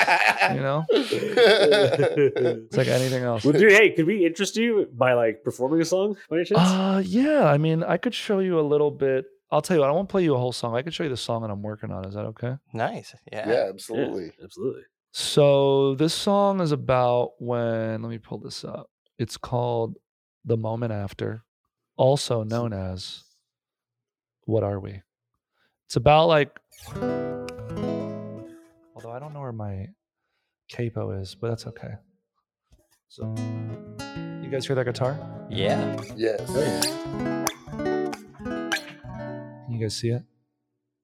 [0.54, 3.44] you know, it's like anything else.
[3.44, 6.60] Well, dude, hey, could we interest you by like performing a song by any chance?
[6.60, 9.24] Uh yeah, I mean, I could show you a little bit.
[9.50, 10.74] I'll tell you what, I won't play you a whole song.
[10.76, 12.04] I could show you the song that I'm working on.
[12.04, 12.56] Is that okay?
[12.72, 13.14] nice.
[13.32, 13.48] Yeah.
[13.48, 14.24] yeah, absolutely.
[14.38, 14.82] Yeah, absolutely.
[15.12, 18.90] So this song is about when let me pull this up.
[19.18, 19.96] It's called
[20.44, 21.44] The Moment After,
[21.96, 23.22] also known as
[24.46, 25.02] What Are We?
[25.86, 26.58] It's about like
[28.94, 29.88] although I don't know where my
[30.68, 31.94] capo is, but that's okay.
[33.08, 33.32] So
[34.42, 35.18] you guys hear that guitar?
[35.50, 35.96] Yeah.
[36.16, 36.40] Yes.
[36.48, 37.44] Oh,
[38.44, 40.22] Can you guys see it?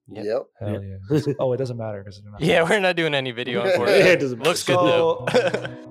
[0.07, 0.25] Yep.
[0.25, 0.43] Yep.
[0.59, 0.97] Hell yeah.
[1.39, 4.11] Oh, it doesn't matter because they're not Yeah, we're not doing any video Yeah, unfortunately.
[4.11, 4.49] it doesn't matter.
[4.49, 5.25] Looks good though.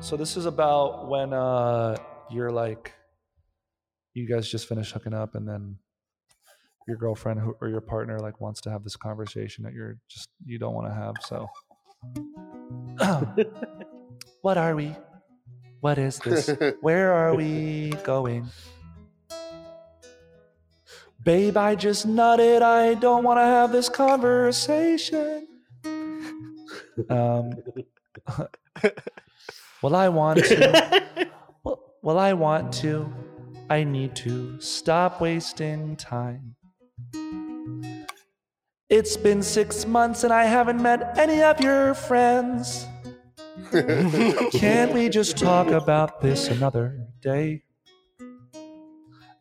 [0.00, 1.96] So this is about when uh
[2.30, 2.92] you're like
[4.16, 5.76] you guys just finish hooking up and then
[6.88, 10.58] your girlfriend or your partner like wants to have this conversation that you're just you
[10.58, 11.46] don't want to have so.
[14.42, 14.94] What are we?
[15.80, 16.48] What is this?
[16.80, 18.48] Where are we going?
[21.22, 25.48] Babe i just nutted i don't want to have this conversation.
[27.10, 27.50] Um
[29.82, 31.02] well i want to.
[31.64, 33.12] Well, well, I want to.
[33.68, 36.54] I need to stop wasting time.
[38.88, 42.86] It's been six months and I haven't met any of your friends.
[44.52, 47.64] Can't we just talk about this another day?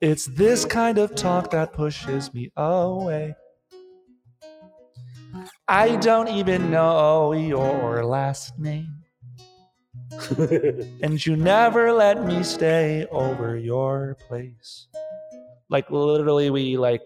[0.02, 3.36] It's this kind of talk that pushes me away.
[5.68, 8.95] I don't even know your last name.
[11.02, 14.88] and you never let me stay over your place.
[15.70, 17.02] Like literally, we like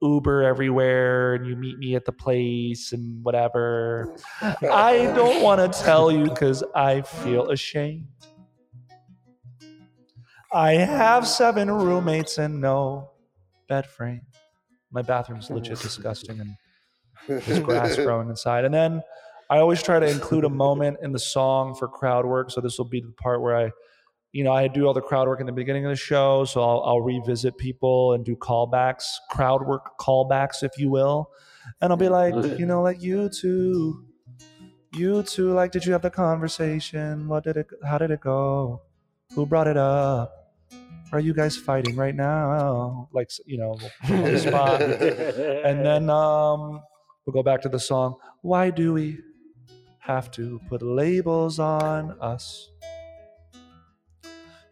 [0.00, 4.16] Uber everywhere, and you meet me at the place and whatever.
[4.40, 8.06] I don't want to tell you because I feel ashamed.
[10.52, 13.10] I have seven roommates and no
[13.68, 14.22] bed frame.
[14.90, 16.56] My bathroom's legit disgusting and
[17.28, 18.64] there's grass growing inside.
[18.64, 19.02] And then
[19.50, 22.50] I always try to include a moment in the song for crowd work.
[22.50, 23.70] So this will be the part where I,
[24.32, 26.44] you know, I do all the crowd work in the beginning of the show.
[26.44, 31.30] So I'll, I'll revisit people and do callbacks, crowd work callbacks, if you will.
[31.80, 34.04] And I'll be like, you know, like you two,
[34.94, 37.26] you two, like, did you have the conversation?
[37.26, 38.82] What did it, how did it go?
[39.34, 40.34] Who brought it up?
[41.10, 43.08] Are you guys fighting right now?
[43.12, 43.78] Like, you know,
[44.10, 44.82] on the spot.
[44.82, 46.82] and then um,
[47.24, 48.16] we'll go back to the song.
[48.42, 49.18] Why do we
[50.08, 52.70] have to put labels on us?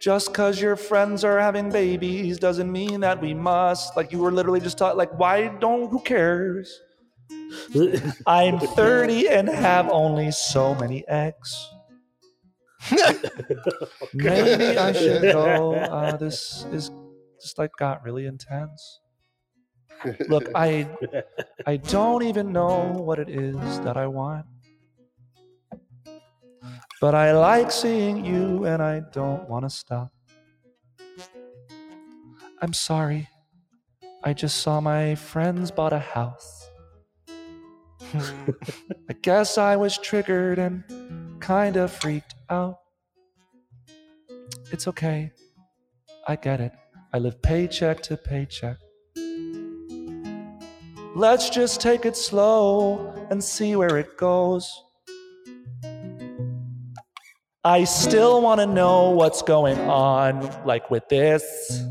[0.01, 3.97] Just because your friends are having babies doesn't mean that we must.
[3.97, 6.81] Like you were literally just taught, like, why don't, who cares?
[8.27, 11.71] I'm 30 and have only so many eggs.
[14.15, 15.75] Maybe I should go.
[15.75, 16.91] Uh, this is
[17.41, 19.01] just like got really intense.
[20.29, 20.87] Look, I
[21.67, 24.47] I don't even know what it is that I want.
[27.01, 30.13] But I like seeing you and I don't want to stop.
[32.63, 33.29] I'm sorry.
[34.25, 36.71] I just saw my friends bought a house.
[38.15, 40.85] I guess I was triggered and
[41.39, 42.79] kind of freaked out.
[44.73, 45.33] It's okay.
[46.27, 46.73] I get it.
[47.13, 48.79] I live paycheck to paycheck.
[51.15, 54.86] Let's just take it slow and see where it goes.
[57.67, 61.83] I still want to know what's going on, like with this.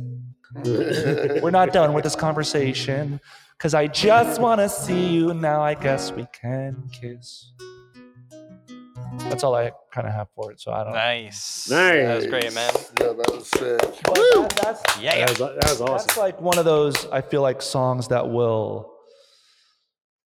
[0.64, 3.20] We're not done with this conversation
[3.58, 5.34] because I just want to see you.
[5.34, 7.52] Now I guess we can kiss.
[9.30, 10.62] That's all I kind of have for it.
[10.62, 10.94] So I don't.
[10.94, 11.70] Nice.
[11.70, 11.94] Nice.
[12.08, 12.74] That was great, man.
[13.02, 13.80] Yeah, that was sick.
[14.06, 15.26] But that- that's Yeah.
[15.26, 16.08] That was, that was awesome.
[16.08, 17.06] that's like one of those.
[17.08, 18.94] I feel like songs that will,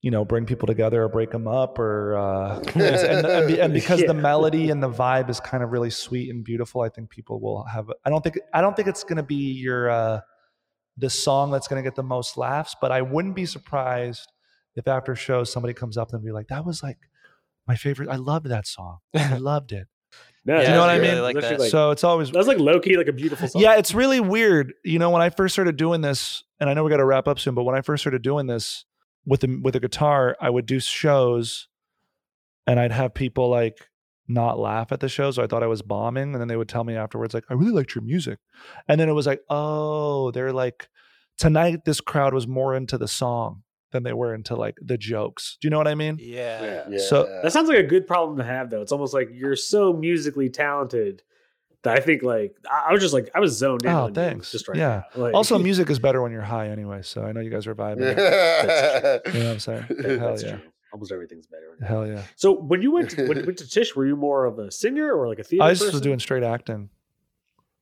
[0.01, 3.99] you know, bring people together or break them up, or uh, and, and, and because
[4.01, 4.07] Yeah.
[4.07, 7.39] the melody and the vibe is kind of really sweet and beautiful, I think people
[7.41, 7.91] will have.
[8.05, 10.21] I don't think I don't think it's gonna be your uh,
[10.97, 14.31] the song that's gonna get the most laughs, but I wouldn't be surprised
[14.75, 16.97] if after show somebody comes up and be like, "That was like
[17.67, 18.07] my favorite.
[18.09, 18.99] I loved that song.
[19.13, 19.87] I loved it."
[20.45, 21.11] No, Yeah, you know what I mean?
[21.15, 21.21] good.
[21.21, 21.59] Like that.
[21.59, 23.61] like- so it's always that was like low key, like a beautiful song.
[23.61, 24.73] yeah, it's really weird.
[24.85, 27.27] You know, when I first started doing this, and I know we got to wrap
[27.27, 28.85] up soon, but when I first started doing this
[29.29, 31.67] with the with a guitar, I would do shows,
[32.67, 33.77] and I'd have people like
[34.27, 36.69] not laugh at the show, so I thought I was bombing, and then they would
[36.69, 38.39] tell me afterwards, like, "I really liked your music,"
[38.87, 40.87] and then it was like, "Oh, they're like
[41.37, 41.85] tonight.
[41.85, 45.65] This crowd was more into the song than they were into like the jokes." Do
[45.67, 46.17] you know what I mean?
[46.19, 46.61] Yeah.
[46.63, 46.83] Yeah.
[46.89, 46.99] Yeah.
[46.99, 48.81] So- That sounds like a good problem to have, though.
[48.81, 51.23] It's almost like you're so musically talented
[51.83, 53.89] that I think, like, I I was just like, I was zoned in.
[53.91, 54.51] Oh, on thanks.
[54.51, 55.03] Just right Yeah.
[55.15, 55.23] now.
[55.23, 57.01] Like, Also, music is better when you're high, anyway.
[57.03, 57.99] So I know you guys are vibing.
[58.17, 59.19] Yeah.
[59.33, 59.83] You know what I'm saying?
[60.03, 60.57] Hell that's yeah.
[60.57, 60.61] true.
[60.91, 61.77] Almost everything's better.
[61.87, 62.23] Hell yeah.
[62.35, 64.71] So when you went to, when you went to Tisch, were you more of a
[64.71, 65.63] singer or like a theater?
[65.63, 66.03] I just was person?
[66.03, 66.89] doing straight acting.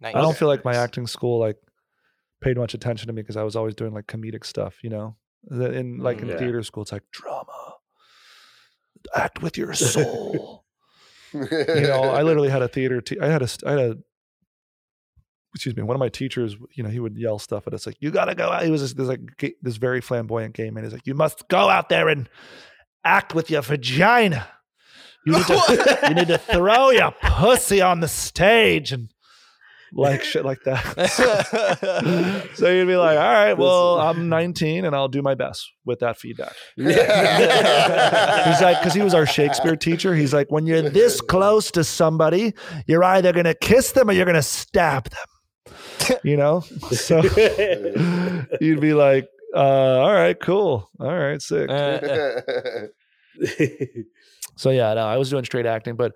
[0.01, 0.13] Nice.
[0.13, 1.55] I don't feel like my acting school like
[2.41, 5.15] paid much attention to me because I was always doing like comedic stuff, you know.
[5.49, 6.37] In like in Mm, yeah.
[6.37, 7.75] theater school, it's like drama.
[9.15, 10.65] Act with your soul.
[11.33, 13.01] You know, I literally had a theater.
[13.01, 13.49] Te- I had a.
[13.65, 13.97] I had a.
[15.55, 15.83] Excuse me.
[15.83, 18.35] One of my teachers, you know, he would yell stuff at us like, "You gotta
[18.35, 20.83] go out." He was this, this like this very flamboyant gay man.
[20.83, 22.29] He's like, "You must go out there and
[23.03, 24.47] act with your vagina.
[25.25, 29.09] You need to, you need to throw your pussy on the stage and
[29.93, 30.83] like shit like that."
[32.55, 35.99] so you'd be like, "All right, well, I'm 19 and I'll do my best with
[35.99, 36.87] that feedback." He's
[38.61, 40.15] like, because he was our Shakespeare teacher.
[40.15, 42.53] He's like, when you're this close to somebody,
[42.85, 46.19] you're either gonna kiss them or you're gonna stab them.
[46.23, 46.61] You know,
[46.91, 47.21] so
[48.61, 52.41] you'd be like, uh, "All right, cool, all right, sick." Uh,
[54.57, 56.13] So yeah, no, I was doing straight acting, but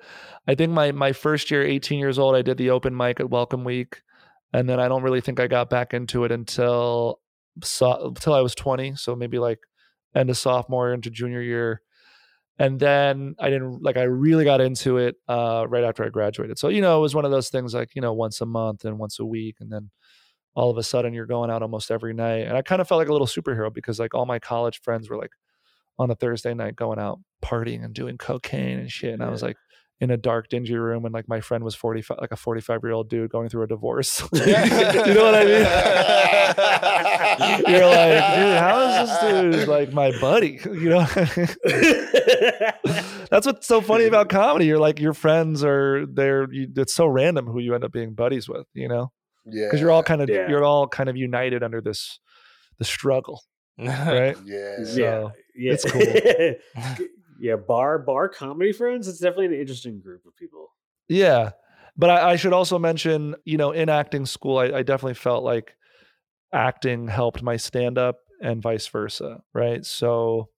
[0.48, 3.30] I think my my first year, 18 years old, I did the open mic at
[3.30, 4.02] Welcome Week,
[4.52, 7.20] and then I don't really think I got back into it until
[7.64, 9.60] so, until I was 20, so maybe like
[10.16, 11.82] end of sophomore into junior year.
[12.60, 16.60] And then I didn't like I really got into it uh, right after I graduated.
[16.60, 18.86] So you know, it was one of those things like you know once a month
[18.86, 19.92] and once a week, and then
[20.56, 22.48] all of a sudden you're going out almost every night.
[22.48, 25.10] And I kind of felt like a little superhero because like all my college friends
[25.10, 25.32] were like
[26.00, 29.14] on a Thursday night going out partying and doing cocaine and shit.
[29.14, 29.58] And I was like
[30.00, 32.92] in a dark, dingy room, and like my friend was 45, like a 45 year
[32.92, 34.20] old dude going through a divorce.
[34.34, 35.66] you know what I mean?
[37.72, 39.20] You're like, dude, how is this
[39.60, 40.60] dude like my buddy?
[40.72, 41.06] You know,
[43.30, 44.66] that's what's so funny about comedy.
[44.66, 46.52] You're like, your friends are there.
[46.52, 49.12] You, it's so random who you end up being buddies with, you know,
[49.46, 49.68] yeah.
[49.68, 50.50] because you're all kind of, Yeah.
[50.50, 52.20] you're all kind of united under this,
[52.80, 53.44] the struggle,
[53.78, 54.36] right?
[54.44, 54.78] Yeah.
[54.96, 56.02] yeah, yeah, it's cool.
[57.42, 59.08] Yeah, bar bar comedy friends.
[59.08, 60.70] It's definitely an interesting group of people.
[61.10, 61.52] Yeah.
[61.98, 65.44] But I, I should also mention, you know, in acting school, I, I definitely felt
[65.44, 65.76] like
[66.54, 69.42] acting helped my stand up and vice versa.
[69.54, 69.86] Right.
[69.86, 70.50] So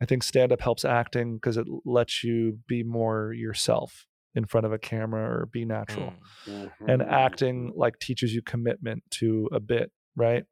[0.00, 4.64] I think stand up helps acting because it lets you be more yourself in front
[4.64, 6.14] of a camera or be natural.
[6.46, 6.70] Mm.
[6.88, 7.08] And Mhm.
[7.12, 9.92] acting like teaches you commitment to a bit.
[10.16, 10.44] Right.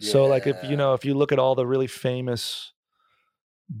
[0.00, 2.72] So like if you know if you look at all the really famous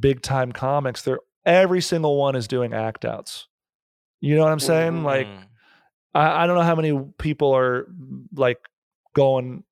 [0.00, 3.48] big time comics, they're every single one is doing act outs.
[4.20, 4.92] You know what I'm saying?
[4.92, 5.04] Mhm.
[5.04, 5.44] Like Mm.
[6.14, 7.86] I, I don't know how many people are
[8.34, 8.58] like
[9.14, 9.64] going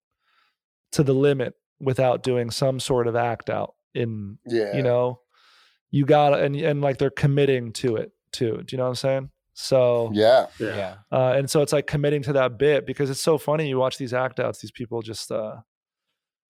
[0.92, 4.74] to the limit without doing some sort of act out in yeah.
[4.76, 5.20] you know
[5.90, 8.94] you gotta and and like they're committing to it too do you know what i'm
[8.94, 10.46] saying so Yeah.
[10.58, 10.94] yeah.
[11.10, 13.98] uh, and so it's like committing to that bit because it's so funny you watch
[13.98, 15.56] these act outs these people just uh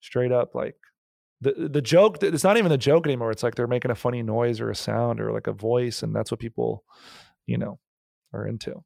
[0.01, 0.75] straight up like
[1.41, 4.21] the the joke it's not even the joke anymore it's like they're making a funny
[4.21, 6.83] noise or a sound or like a voice and that's what people
[7.47, 7.79] you know
[8.33, 8.83] are into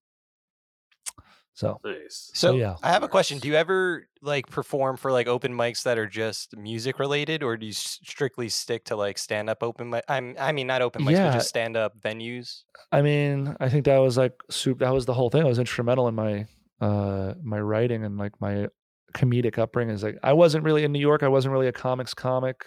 [1.56, 2.32] so Nice.
[2.34, 2.76] So yeah.
[2.84, 3.40] I have a question.
[3.40, 7.56] Do you ever like perform for like open mics that are just music related, or
[7.56, 10.04] do you strictly stick to like stand up open mic?
[10.10, 11.28] I'm, I mean, not open mics, Yeah.
[11.30, 12.64] but just stand up venues.
[12.92, 14.80] I mean, I think that was like soup.
[14.80, 15.44] That was the whole thing.
[15.44, 16.46] It was instrumental in my
[16.82, 18.68] uh my writing and like my
[19.16, 19.96] comedic upbringing.
[19.96, 21.24] Is like I wasn't really in New York.
[21.24, 22.66] I wasn't really a comics comic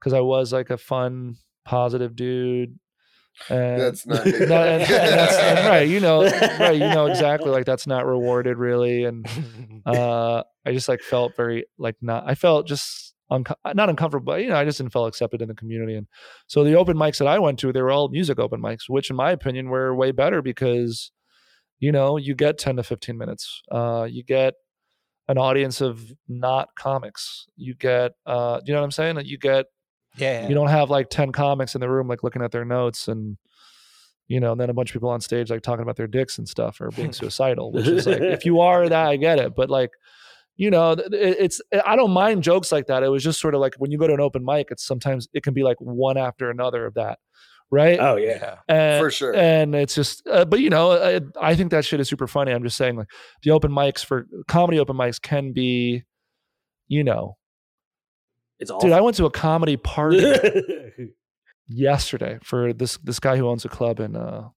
[0.00, 2.78] because I was like a fun, positive dude.
[3.48, 4.26] And That's not.
[4.26, 5.88] no, and, and that's and right.
[5.88, 6.72] You know, right.
[6.72, 7.50] You know exactly.
[7.50, 9.26] Like that's not rewarded really, and
[9.86, 12.24] uh, I just like felt very like not.
[12.26, 15.48] I felt just unco- not uncomfortable, but you know, I just didn't feel accepted in
[15.48, 15.96] the community.
[15.96, 16.06] And
[16.46, 19.10] so the open mics that I went to, they were all music open mics, which
[19.10, 21.10] in my opinion were way better because,
[21.80, 23.62] you know, you get ten to fifteen minutes.
[23.70, 24.54] Uh, you get
[25.28, 27.46] an audience of not comics.
[27.56, 29.16] You get, uh, you know what I'm saying?
[29.16, 29.66] That you get
[30.16, 30.48] yeah.
[30.48, 33.36] you don't have like 10 comics in the room like looking at their notes and
[34.28, 36.38] you know and then a bunch of people on stage like talking about their dicks
[36.38, 39.54] and stuff or being suicidal which is like if you are that i get it
[39.54, 39.90] but like
[40.56, 43.60] you know it- it's i don't mind jokes like that it was just sort of
[43.60, 46.16] like when you go to an open mic it's sometimes it can be like one
[46.16, 47.18] after another of that
[47.72, 48.56] right oh yeah.
[48.68, 49.34] and, For sure.
[49.34, 52.52] and it's just uh, but you know I, I think that shit is super funny
[52.52, 53.08] i'm just saying like
[53.42, 56.02] the open mics for comedy open mics can be
[56.86, 57.36] you know
[58.60, 60.22] It's dude i went to a comedy party
[61.68, 64.48] yesterday for this this guy who owns a club in uh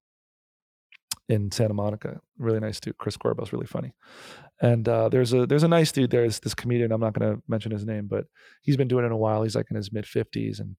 [1.27, 2.19] in Santa Monica.
[2.37, 2.97] Really nice dude.
[2.97, 3.93] Chris Corbo's really funny.
[4.61, 6.91] And uh there's a there's a nice dude there, this, this comedian.
[6.91, 8.25] I'm not gonna mention his name, but
[8.61, 9.43] he's been doing it a while.
[9.43, 10.75] He's like in his mid fifties and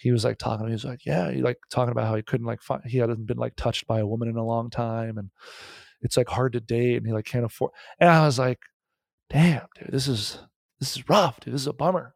[0.00, 2.16] he was like talking to me, he was like, Yeah, he like talking about how
[2.16, 4.70] he couldn't like find he hadn't been like touched by a woman in a long
[4.70, 5.30] time and
[6.00, 8.60] it's like hard to date and he like can't afford and I was like,
[9.28, 10.38] damn, dude, this is
[10.80, 11.54] this is rough, dude.
[11.54, 12.14] This is a bummer.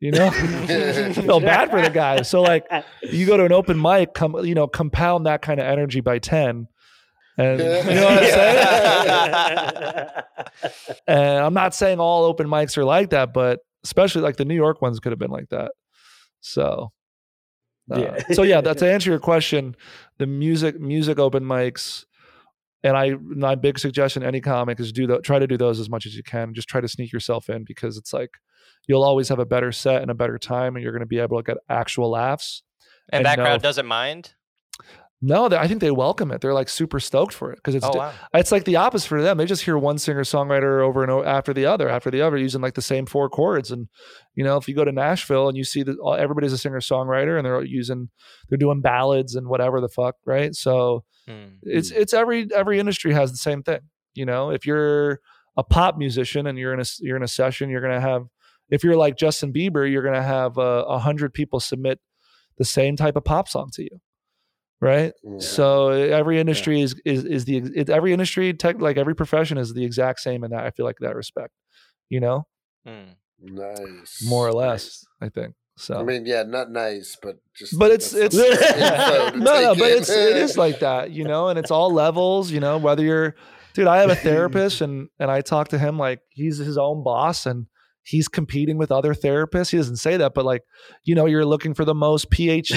[0.00, 0.28] You know?
[0.32, 2.22] I feel bad for the guy.
[2.22, 2.66] So like
[3.02, 6.18] you go to an open mic, come you know, compound that kind of energy by
[6.18, 6.68] ten,
[7.36, 10.06] and you know what I'm saying.
[11.06, 14.54] And I'm not saying all open mics are like that, but especially like the New
[14.54, 15.72] York ones could have been like that.
[16.40, 16.92] So,
[17.90, 19.76] uh, so yeah, that to answer your question,
[20.18, 22.04] the music music open mics,
[22.82, 25.88] and I my big suggestion any comic is do the, try to do those as
[25.90, 26.54] much as you can.
[26.54, 28.30] Just try to sneak yourself in because it's like
[28.86, 31.18] you'll always have a better set and a better time, and you're going to be
[31.18, 32.62] able to get actual laughs.
[33.10, 34.34] and and that no- crowd doesn't mind.
[35.22, 36.40] No, I think they welcome it.
[36.40, 38.12] They're like super stoked for it because it's Oh wow.
[38.32, 39.36] it's like the opposite for them.
[39.36, 42.38] They just hear one singer songwriter over and over after the other, after the other,
[42.38, 43.70] using like the same four chords.
[43.70, 43.88] And
[44.34, 46.80] you know, if you go to Nashville and you see that all, everybody's a singer
[46.80, 48.08] songwriter and they're using,
[48.48, 50.54] they're doing ballads and whatever the fuck, right?
[50.54, 51.56] So Hmm.
[51.64, 53.80] it's it's every every industry has the same thing.
[54.14, 55.20] You know, if you're
[55.58, 58.22] a pop musician and you're in a you're in a session, you're gonna have.
[58.70, 62.00] If you're like Justin Bieber, you're gonna have uh, a hundred people submit
[62.56, 64.00] the same type of pop song to you,
[64.80, 65.12] right?
[65.22, 65.38] Yeah.
[65.38, 69.72] So every industry is is is the it, every industry tech like every profession is
[69.74, 71.52] the exact same in that I feel like that respect,
[72.08, 72.46] you know,
[72.86, 73.12] Hmm.
[73.42, 74.22] nice.
[74.26, 75.04] more or less.
[75.20, 75.28] Nice.
[75.28, 75.98] I think so.
[75.98, 77.78] I mean, yeah, not nice, but just.
[77.78, 79.98] but it's it's no no but in.
[79.98, 83.34] it's it is like that you know and it's all levels you know whether you're
[83.74, 87.02] dude i have a therapist and and i talk to him like he's his own
[87.04, 87.66] boss and
[88.02, 90.62] he's competing with other therapists he doesn't say that but like
[91.04, 92.72] you know you're looking for the most ph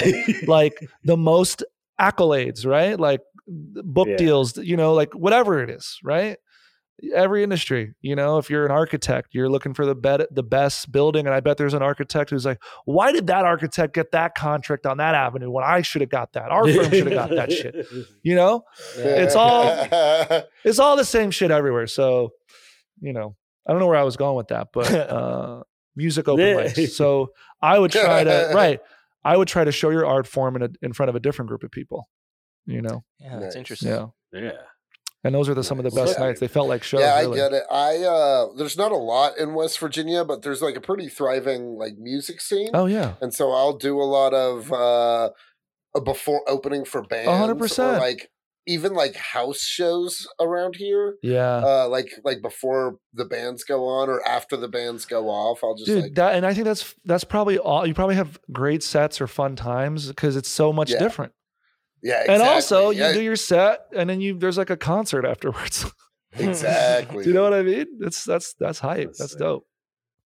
[0.46, 1.64] like the most
[2.00, 2.98] accolades right?
[2.98, 4.16] Like book Yeah.
[4.16, 6.38] deals you know like whatever it is right?
[7.14, 10.92] Every industry you know if you're an architect you're looking for the bet the best
[10.92, 14.36] building and i bet there's an architect who's like why did that architect get that
[14.36, 16.50] contract on that avenue when i should have got that?
[16.52, 17.74] Our firm should have got that shit
[18.22, 18.62] you know?
[18.96, 19.66] It's all-
[20.64, 22.30] it's all the same shit everywhere so
[23.00, 23.34] you know
[23.66, 25.64] i don't know where i was going with that but uh
[25.96, 26.90] music open mics.
[26.90, 28.80] So i would try to right
[29.24, 31.48] i would try to show your art form in, a, in front of a different
[31.48, 32.08] group of people
[32.66, 33.56] you know Yeah, that's Nice.
[33.56, 33.88] interesting.
[33.90, 34.50] yeah yeah.
[35.22, 36.26] and those are the some of the best Yeah.
[36.26, 37.40] nights they felt like shows yeah, really.
[37.40, 37.62] I get it.
[37.70, 41.76] I uh there's not a lot in West Virginia, but there's like a pretty thriving
[41.78, 42.70] like music scene.
[42.74, 45.30] oh yeah And so I'll do a lot of uh
[46.04, 47.98] before opening for bands hundred or percent.
[48.00, 48.30] like
[48.66, 51.16] even like house shows around here.
[51.22, 55.62] yeah Uh like like before the bands go on or after the bands go off.
[55.62, 58.38] I'll just dude like that and i think that's that's probably all you probably have
[58.52, 61.32] great sets or fun times because it's so much Yeah, different
[62.02, 62.34] Yeah, exactly.
[62.34, 65.84] and also you yeah, do your set and then you there's like a concert afterwards
[66.38, 67.22] exactly.
[67.24, 69.66] do you know what i mean that's that's that's hype That's that's dope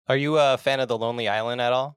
[0.08, 1.96] Are you a fan of the Lonely Island at all?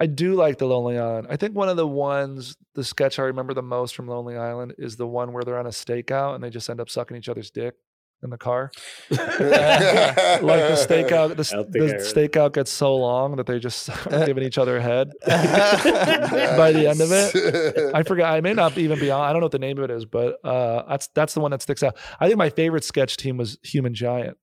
[0.00, 3.22] I do like the lonely island i think one of the ones the sketch i
[3.22, 6.42] remember the most from lonely island is the one where they're on a stakeout and
[6.42, 7.74] they just end up sucking each other's dick
[8.22, 8.70] in the car
[9.10, 12.00] like the stakeout the, the think I heard.
[12.00, 16.86] stakeout gets so long that they just are giving each other a head by the
[16.88, 17.94] end of it.
[17.94, 18.32] I forgot.
[18.32, 19.20] I may not even be on.
[19.20, 21.50] I don't know what the name of it is, but uh, that's that's the one
[21.50, 21.96] that sticks out.
[22.20, 24.36] I think my favorite sketch team was Human Giant.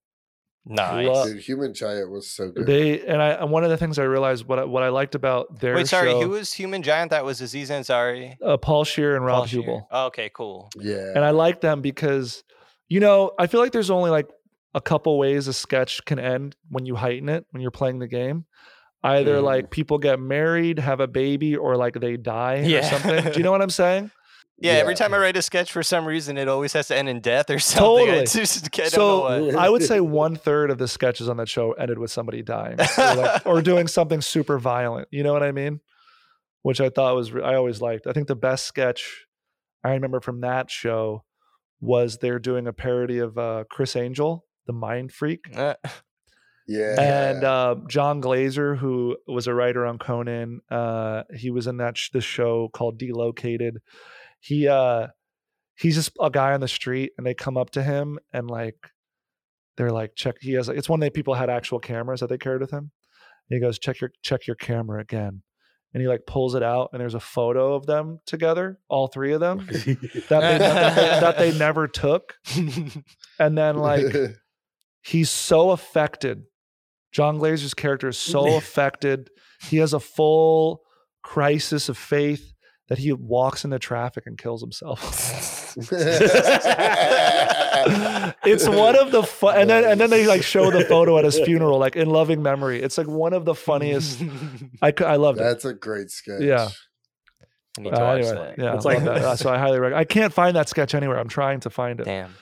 [0.66, 1.08] Nice.
[1.08, 2.66] Love- Dude, Human Giant was so good.
[2.68, 5.16] They and I and one of the things I realized what I, what I liked
[5.16, 7.12] about their Wait, sorry, show, who was Human Giant?
[7.12, 8.36] That was Aziz Ansari.
[8.46, 9.62] uh, Paul Scheer and Paul Rob Scheer.
[9.62, 10.70] Huebel, Oh, okay, cool.
[10.78, 11.14] yeah.
[11.16, 12.44] and I like them because
[12.88, 14.30] you know I feel like there's only like
[14.76, 18.08] a couple ways a sketch can end when you heighten it when you're playing the
[18.08, 18.46] game.
[19.02, 19.44] Either Mhm.
[19.44, 22.80] like people get married, have a baby, or like they die Yeah.
[22.80, 23.32] or something.
[23.32, 24.12] Do you know what I'm saying?
[24.62, 27.08] Yeah, every time I write a sketch, for some reason, it always has to end
[27.10, 28.10] in death or something.
[28.10, 28.26] I Totally.
[28.26, 29.58] just, I don't so know.
[29.58, 32.78] I would say one third of the sketches on that show ended with somebody dying
[32.98, 35.08] or, like, or doing something super violent.
[35.12, 35.80] You know what I mean?
[36.62, 38.06] Which I thought was re- I always liked.
[38.08, 39.26] I think the best sketch
[39.84, 41.24] I remember from that show
[41.80, 45.76] was they're doing a parody of uh, Criss Angel, the Mind Freak, Uh,
[46.68, 47.00] Yeah.
[47.00, 50.60] and uh, Jon Glaser, who was a writer on Conan.
[50.70, 53.78] Uh, he was in that sh- this show called Delocated.
[54.40, 55.08] He uh,
[55.76, 58.92] he's just a guy on the street, and they come up to him and like
[59.78, 60.36] they're like, check.
[60.42, 62.92] He has it's one day people had actual cameras that they carried with him.
[63.50, 65.42] And he goes, check your check your camera again,
[65.94, 69.34] and he like pulls it out, and there's a photo of them together, all three
[69.34, 69.94] of them that they,
[70.30, 72.36] that, they, that they never took,
[73.40, 74.06] and then like
[75.02, 76.44] he's so affected.
[77.12, 79.30] Jon Glaser's character is so affected.
[79.62, 80.82] He has a full
[81.24, 82.54] crisis of faith
[82.90, 85.76] that he walks into traffic and kills himself.
[88.46, 91.26] it's one of the fun, and then and then they like show the photo at
[91.26, 92.82] his funeral, like in loving memory.
[92.82, 94.22] It's like one of the funniest.
[94.82, 95.44] I cou- I loved it.
[95.44, 96.42] That's a great sketch.
[96.42, 96.70] Yeah.
[97.78, 98.64] I need to Uh, watch anyway, that.
[98.64, 99.18] yeah, It's like- that.
[99.18, 100.00] Uh, so I highly recommend.
[100.00, 101.18] I can't find that sketch anywhere.
[101.20, 102.06] I'm trying to find it.
[102.06, 102.36] Damn.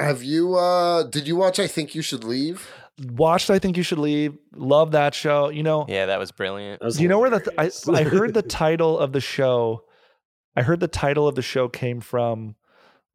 [0.00, 2.68] Have you uh did you watch I Think You Should Leave?
[2.98, 3.50] Watched.
[3.50, 4.36] I think you should leave.
[4.54, 5.48] Love that show.
[5.48, 5.86] You know.
[5.88, 6.80] Yeah, that was brilliant.
[6.80, 7.92] That was Do you know where the th- I.
[7.92, 9.84] I heard the title of the show?
[10.54, 12.56] I heard the title of the show came from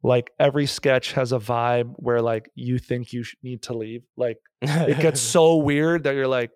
[0.02, 4.02] like every sketch has a vibe where like you think you sh- need to leave.
[4.16, 6.50] Like it gets so weird that you're like,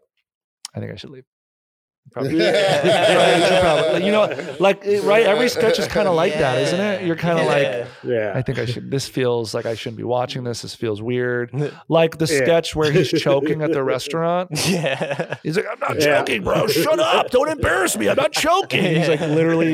[0.74, 1.24] I think I should leave.
[2.10, 2.38] Probably.
[2.40, 5.24] Probably should probably- you know, like right.
[5.24, 7.06] Every sketch is kind of like that, isn't it?
[7.06, 8.32] You're kind of like, yeah.
[8.34, 8.90] I think I should.
[8.90, 10.60] This feels like I shouldn't be watching this.
[10.60, 11.52] This feels weird.
[11.88, 12.38] Like the Yeah.
[12.44, 14.50] sketch where he's choking at the restaurant.
[14.68, 15.36] yeah.
[15.42, 16.18] He's like, I'm not Yeah.
[16.18, 16.66] choking, bro.
[16.66, 17.30] Shut up.
[17.30, 18.10] Don't embarrass me.
[18.10, 18.84] I'm not choking.
[18.96, 19.72] He's like literally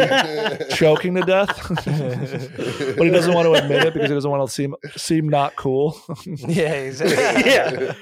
[0.71, 1.57] choking to death.
[1.85, 5.57] but he doesn't want to admit it because he doesn't want to seem seem not
[5.57, 6.01] cool.
[6.25, 7.51] Yeah, exactly.
[7.53, 7.95] Yeah.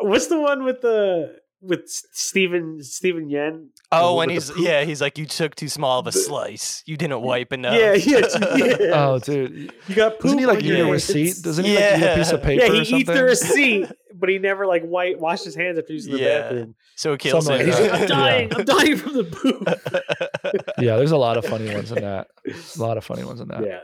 [0.00, 3.68] What's the one with the with Steven Steven Yeun?
[3.90, 6.82] Oh, and he's yeah, he's like, you took too small of a slice.
[6.86, 7.74] You didn't wipe enough.
[7.74, 8.18] Yeah, yeah,
[8.56, 8.76] yeah.
[8.92, 9.72] oh, dude.
[9.88, 10.22] you got poop.
[10.22, 11.36] Doesn't he like eat your a receipt?
[11.42, 13.00] Doesn't he like eat a piece of paper Yeah, he or something?
[13.00, 16.74] eats the receipt, but he never like white washed his hands after using the bathroom.
[16.96, 17.56] So it kills him.
[17.56, 18.00] like He's like, that.
[18.02, 18.54] I'm dying.
[18.54, 20.64] I'm dying from the poop.
[20.78, 22.28] yeah, there's a lot of funny ones in that.
[22.46, 23.64] A lot of funny ones in that.
[23.64, 23.80] yeah.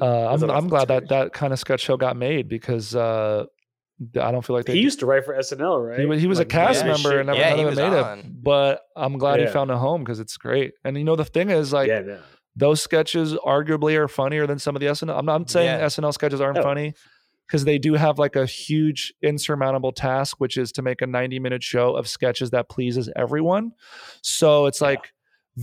[0.00, 3.46] Uh, I'm I'm glad that that kind of sketch show got made because uh,
[4.20, 5.98] I don't feel like they He used to write for SNL, right?
[6.00, 7.18] He was, he was Like, a cast yeah, member shit.
[7.20, 8.18] and never, Yeah, none he of them was made on.
[8.20, 8.42] it.
[8.42, 10.72] But I'm glad he found a home because it's great.
[10.84, 12.16] And you know the thing is like yeah,
[12.56, 15.18] those sketches arguably are funnier than some of the SNL.
[15.18, 15.84] I'm not saying Yeah.
[15.86, 16.62] SNL sketches aren't Oh.
[16.62, 16.94] funny
[17.46, 21.38] because they do have like a huge insurmountable task, which is to make a 90
[21.40, 23.72] minute show of sketches that pleases everyone.
[24.22, 24.86] So it's Yeah.
[24.88, 25.12] like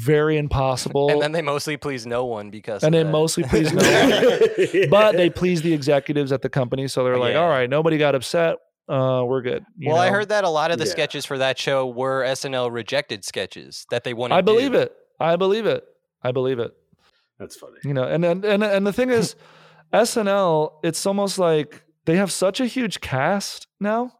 [0.06, 1.10] very impossible.
[1.10, 3.12] and then they mostly please no one because And of they that.
[3.12, 3.82] mostly please no
[4.82, 4.90] one.
[4.90, 6.88] but they please the executives at the company.
[6.88, 7.42] So they're like, Yeah.
[7.42, 8.58] all right, nobody got upset.
[8.90, 9.66] Uh, we're good.
[9.78, 10.92] you well, I heard that a lot of the Yeah.
[10.92, 14.38] sketches for that show were SNL rejected sketches that they wouldn't.
[14.38, 14.78] I believe do.
[14.80, 14.94] it.
[15.20, 15.84] I believe it.
[16.24, 16.72] I believe it.
[17.40, 17.78] That's funny.
[17.84, 19.36] you know and and and, and the thing is
[19.94, 24.12] snl it's almost like they have such a huge cast now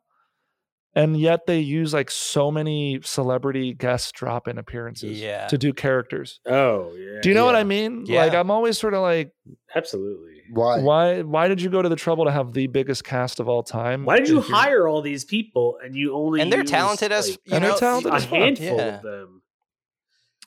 [0.98, 5.46] and yet they use like so many celebrity guest drop-in appearances Yeah.
[5.48, 7.20] to do characters Oh yeah.
[7.22, 8.24] do you know what i mean Yeah.
[8.26, 9.32] like i'm always sort of like
[9.76, 10.42] Absolutely.
[10.52, 10.80] Why?
[10.82, 13.64] why why did you go to the trouble to have the biggest cast of all
[13.64, 17.12] time Why did you hire all these people and you only And they're use, talented
[17.12, 17.78] as like, you And they're know.
[17.78, 18.34] talented a as fuck.
[18.40, 18.96] handful Yeah.
[18.96, 19.42] of them?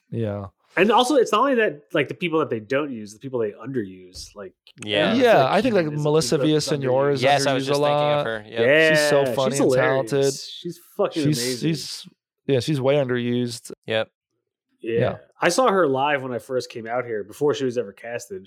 [0.09, 0.45] yeah
[0.77, 3.39] And also, it's not only that like the people that they don't use, the people
[3.39, 4.33] they underuse.
[4.35, 4.53] Like
[4.85, 5.13] Yeah.
[5.15, 7.79] yeah, feel i think like melissa is under- villasenor is Yes, I was underused just
[7.81, 8.19] a thinking lot.
[8.19, 8.45] of her.
[8.47, 8.59] Yep.
[8.59, 10.11] yeah, She's so funny and hilarious.
[10.11, 10.33] talented.
[10.33, 11.69] She's fucking she's amazing.
[11.69, 12.07] she's
[12.47, 14.09] yeah she's way underused Yep.
[14.81, 14.99] yeah.
[14.99, 15.17] yeah.
[15.41, 18.37] I saw her live when I first came out here before she was ever casted,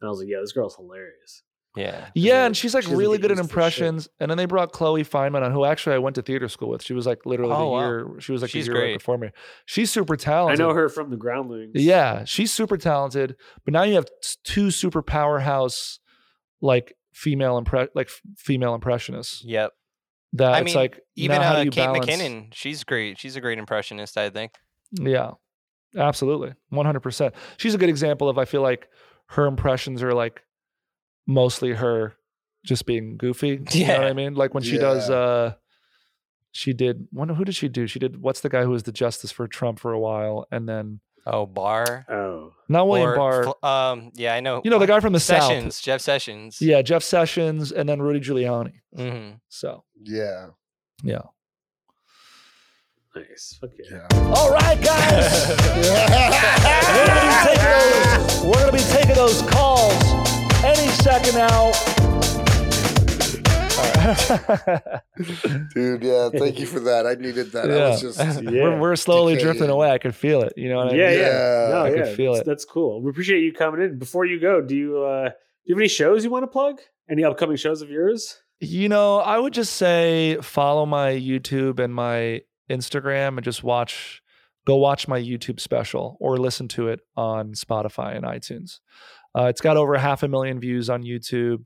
[0.00, 1.42] and I was like, "Yeah, this girl's hilarious."
[1.76, 2.06] Yeah.
[2.14, 4.08] Yeah, and she's like she really good at used for impressions.
[4.20, 6.82] And then they brought Chloe Fineman on, who actually I went to theater school with.
[6.82, 7.80] She was like literally Oh, the wow.
[7.80, 8.10] year.
[8.20, 8.98] She was like She's the year right great.
[8.98, 9.30] before me.
[9.66, 10.60] She's super talented.
[10.60, 11.72] I know her from the Groundlings.
[11.74, 13.36] Yeah, she's super talented.
[13.64, 14.06] But now you have
[14.44, 15.98] two super powerhouse,
[16.60, 19.42] like female impre- like female impressionists.
[19.44, 19.72] Yep.
[20.34, 22.06] That I it's mean, like Even now how uh, you Kate balance?
[22.06, 23.18] McKinnon, she's great.
[23.18, 24.52] She's a great impressionist, I think.
[24.92, 25.32] Yeah,
[25.96, 27.34] absolutely, one hundred percent.
[27.56, 28.88] She's a good example of I feel like
[29.30, 30.42] her impressions are like
[31.26, 32.14] mostly her
[32.64, 33.48] just being goofy.
[33.48, 34.00] You know what Yeah.
[34.08, 34.34] I mean?
[34.34, 35.54] Like when she does, uh
[36.52, 37.08] she did.
[37.10, 37.86] One, who did she do?
[37.88, 38.22] She did.
[38.22, 41.46] What's the guy who was the justice for Trump for a while, and then Oh,
[41.46, 42.04] Barr.
[42.08, 43.92] Oh, Not William Or Barr.
[43.92, 44.60] Um, yeah, I know.
[44.62, 45.82] you know the guy from the Sessions, South.
[45.84, 46.58] Jeff Sessions.
[46.60, 48.72] Yeah, Jeff Sessions, and then Rudy Giuliani.
[48.94, 50.48] hmm So Yeah.
[51.02, 51.22] yeah.
[53.16, 53.58] nice.
[53.64, 53.84] Okay.
[53.90, 54.06] Yeah.
[54.34, 55.48] All right, guys.
[56.94, 58.44] We're gonna be taking those.
[58.44, 60.02] We're gonna be taking those calls
[60.64, 61.72] any second now.
[63.76, 65.00] All right.
[65.74, 67.06] Dude, yeah, thank you for that.
[67.06, 67.70] I needed that.
[67.70, 68.08] I was Yeah.
[68.08, 68.50] just Yeah.
[68.62, 69.52] we're, we're slowly Decaying.
[69.52, 69.90] drifting away.
[69.90, 70.52] I could feel it.
[70.56, 71.18] You know what I yeah, mean?
[71.18, 71.68] yeah, Yeah.
[71.70, 72.46] No, I yeah, could feel that's, it.
[72.46, 73.02] that's cool.
[73.02, 73.98] We appreciate you coming in.
[73.98, 75.34] Before you go, do you uh, do
[75.64, 76.80] you have any shows you want to plug?
[77.10, 78.38] Any upcoming shows of yours?
[78.60, 84.22] You know, I would just say follow my YouTube and my Instagram and just watch,
[84.66, 88.78] go watch my YouTube special or listen to it on Spotify and iTunes.
[89.36, 91.64] Uh, it's got over half a million views on YouTube,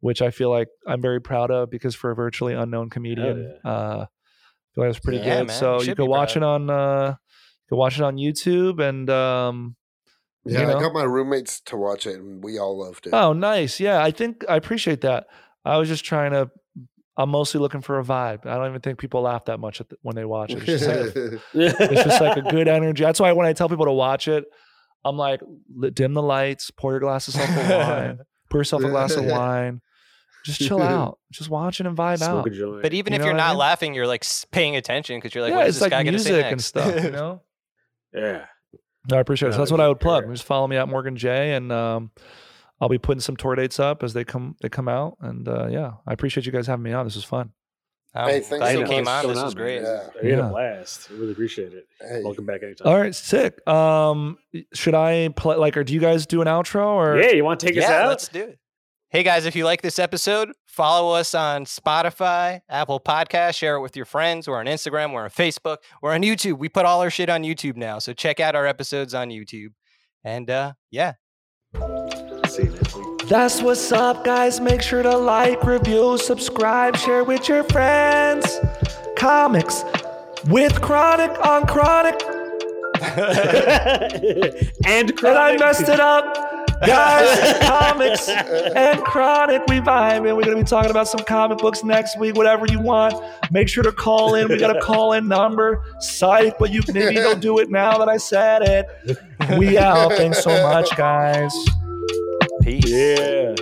[0.00, 3.70] which I feel like I'm very proud of because for a virtually unknown comedian, yeah.
[3.70, 5.46] uh, I feel like it's pretty Yeah, good.
[5.48, 6.42] man, so you you can watch proud.
[6.42, 9.76] it on, uh, you can watch it on YouTube and, um,
[10.44, 10.76] Yeah, you know?
[10.78, 13.14] I got my roommates to watch it and we all loved it.
[13.14, 13.78] Oh, nice.
[13.80, 15.26] Yeah, I think I appreciate that.
[15.64, 16.50] I was just trying to.
[17.16, 18.44] I'm mostly looking for a vibe.
[18.44, 20.68] I don't even think people laugh that much at the, when they watch it.
[20.68, 23.04] It's just, like a, it's just like a good energy.
[23.04, 24.44] That's why when I tell people to watch it,
[25.04, 25.40] I'm like,
[25.92, 28.18] dim the lights, pour your glass of yourself wine,
[28.50, 29.80] pour yourself a glass of wine,
[30.44, 32.82] just chill out, just watch it and vibe Smoke out.
[32.82, 33.58] But even You if you're what I not mean?
[33.58, 36.02] laughing, you're like paying attention because you're like, yeah, what is it's this like guy
[36.04, 36.52] going to say music next?
[36.52, 37.04] and stuff.
[37.04, 37.42] You know.
[38.14, 38.46] yeah,
[39.10, 39.52] No, I appreciate it.
[39.52, 40.02] So that's what I would yeah.
[40.02, 40.30] plug.
[40.30, 42.10] Just follow me at Morgan J, and um,
[42.80, 45.16] I'll be putting some tour dates up as they come they come out.
[45.20, 47.04] And uh, yeah, I appreciate you guys having me on.
[47.06, 47.52] This was fun.
[48.14, 49.12] I'm Hey, thanks glad so you came much.
[49.12, 49.20] on.
[49.22, 49.82] Coming This was great.
[49.82, 50.08] Yeah.
[50.22, 51.10] We had a blast.
[51.10, 51.86] We really appreciate it.
[52.00, 52.22] Hey.
[52.22, 52.86] Welcome back anytime.
[52.86, 53.66] All right, sick.
[53.68, 54.38] Um,
[54.72, 57.20] should I play like, or do you guys do an outro or?
[57.20, 58.08] Yeah, you want to take us out?
[58.08, 58.58] let's do it.
[59.10, 63.80] Hey guys, if you like this episode, follow us on Spotify, Apple Podcast, share it
[63.80, 64.48] with your friends.
[64.48, 66.58] We're on Instagram, we're on Facebook, we're on YouTube.
[66.58, 69.68] We put all our shit on YouTube now, so check out our episodes on YouTube.
[70.24, 71.12] And uh, yeah,
[72.48, 73.13] See you next week.
[73.28, 74.60] That's what's up, guys.
[74.60, 78.60] Make sure to like, review, subscribe, share with your friends.
[79.16, 79.82] Comics
[80.46, 82.22] with Chronic on Chronic,
[84.84, 86.34] and and I messed it up.
[86.84, 91.82] Guys, comics and chronic, we vibe, and we're gonna be talking about some comic books
[91.82, 92.36] next week.
[92.36, 93.14] Whatever you want,
[93.50, 94.48] make sure to call in.
[94.48, 95.82] We got a call in number.
[95.98, 99.58] Psych, but you maybe don't do it now that I said it.
[99.58, 100.12] We out.
[100.12, 101.54] Thanks so much, guys.
[102.64, 102.84] Peace.
[102.86, 103.54] Yeah.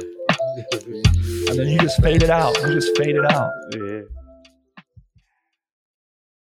[1.49, 2.57] And then you just fade it out.
[2.61, 3.51] You just fade it out.
[3.75, 4.03] Yeah.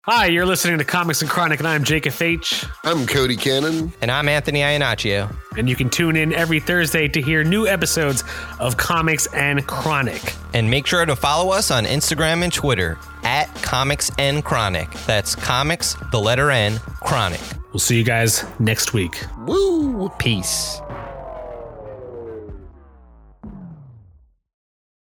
[0.02, 2.66] Hi, you're listening to Comics and Chronic, and I'm Jacob H.
[2.84, 3.90] I'm Cody Cannon.
[4.02, 5.34] And I'm Anthony Iannaccio.
[5.56, 8.22] And you can tune in every Thursday to hear new episodes
[8.60, 10.34] of Comics and Chronic.
[10.52, 14.90] And make sure to follow us on Instagram and Twitter at Comics and Chronic.
[15.06, 17.40] That's comics, the letter N, chronic.
[17.72, 19.24] We'll see you guys next week.
[19.46, 20.10] Woo!
[20.18, 20.82] Peace.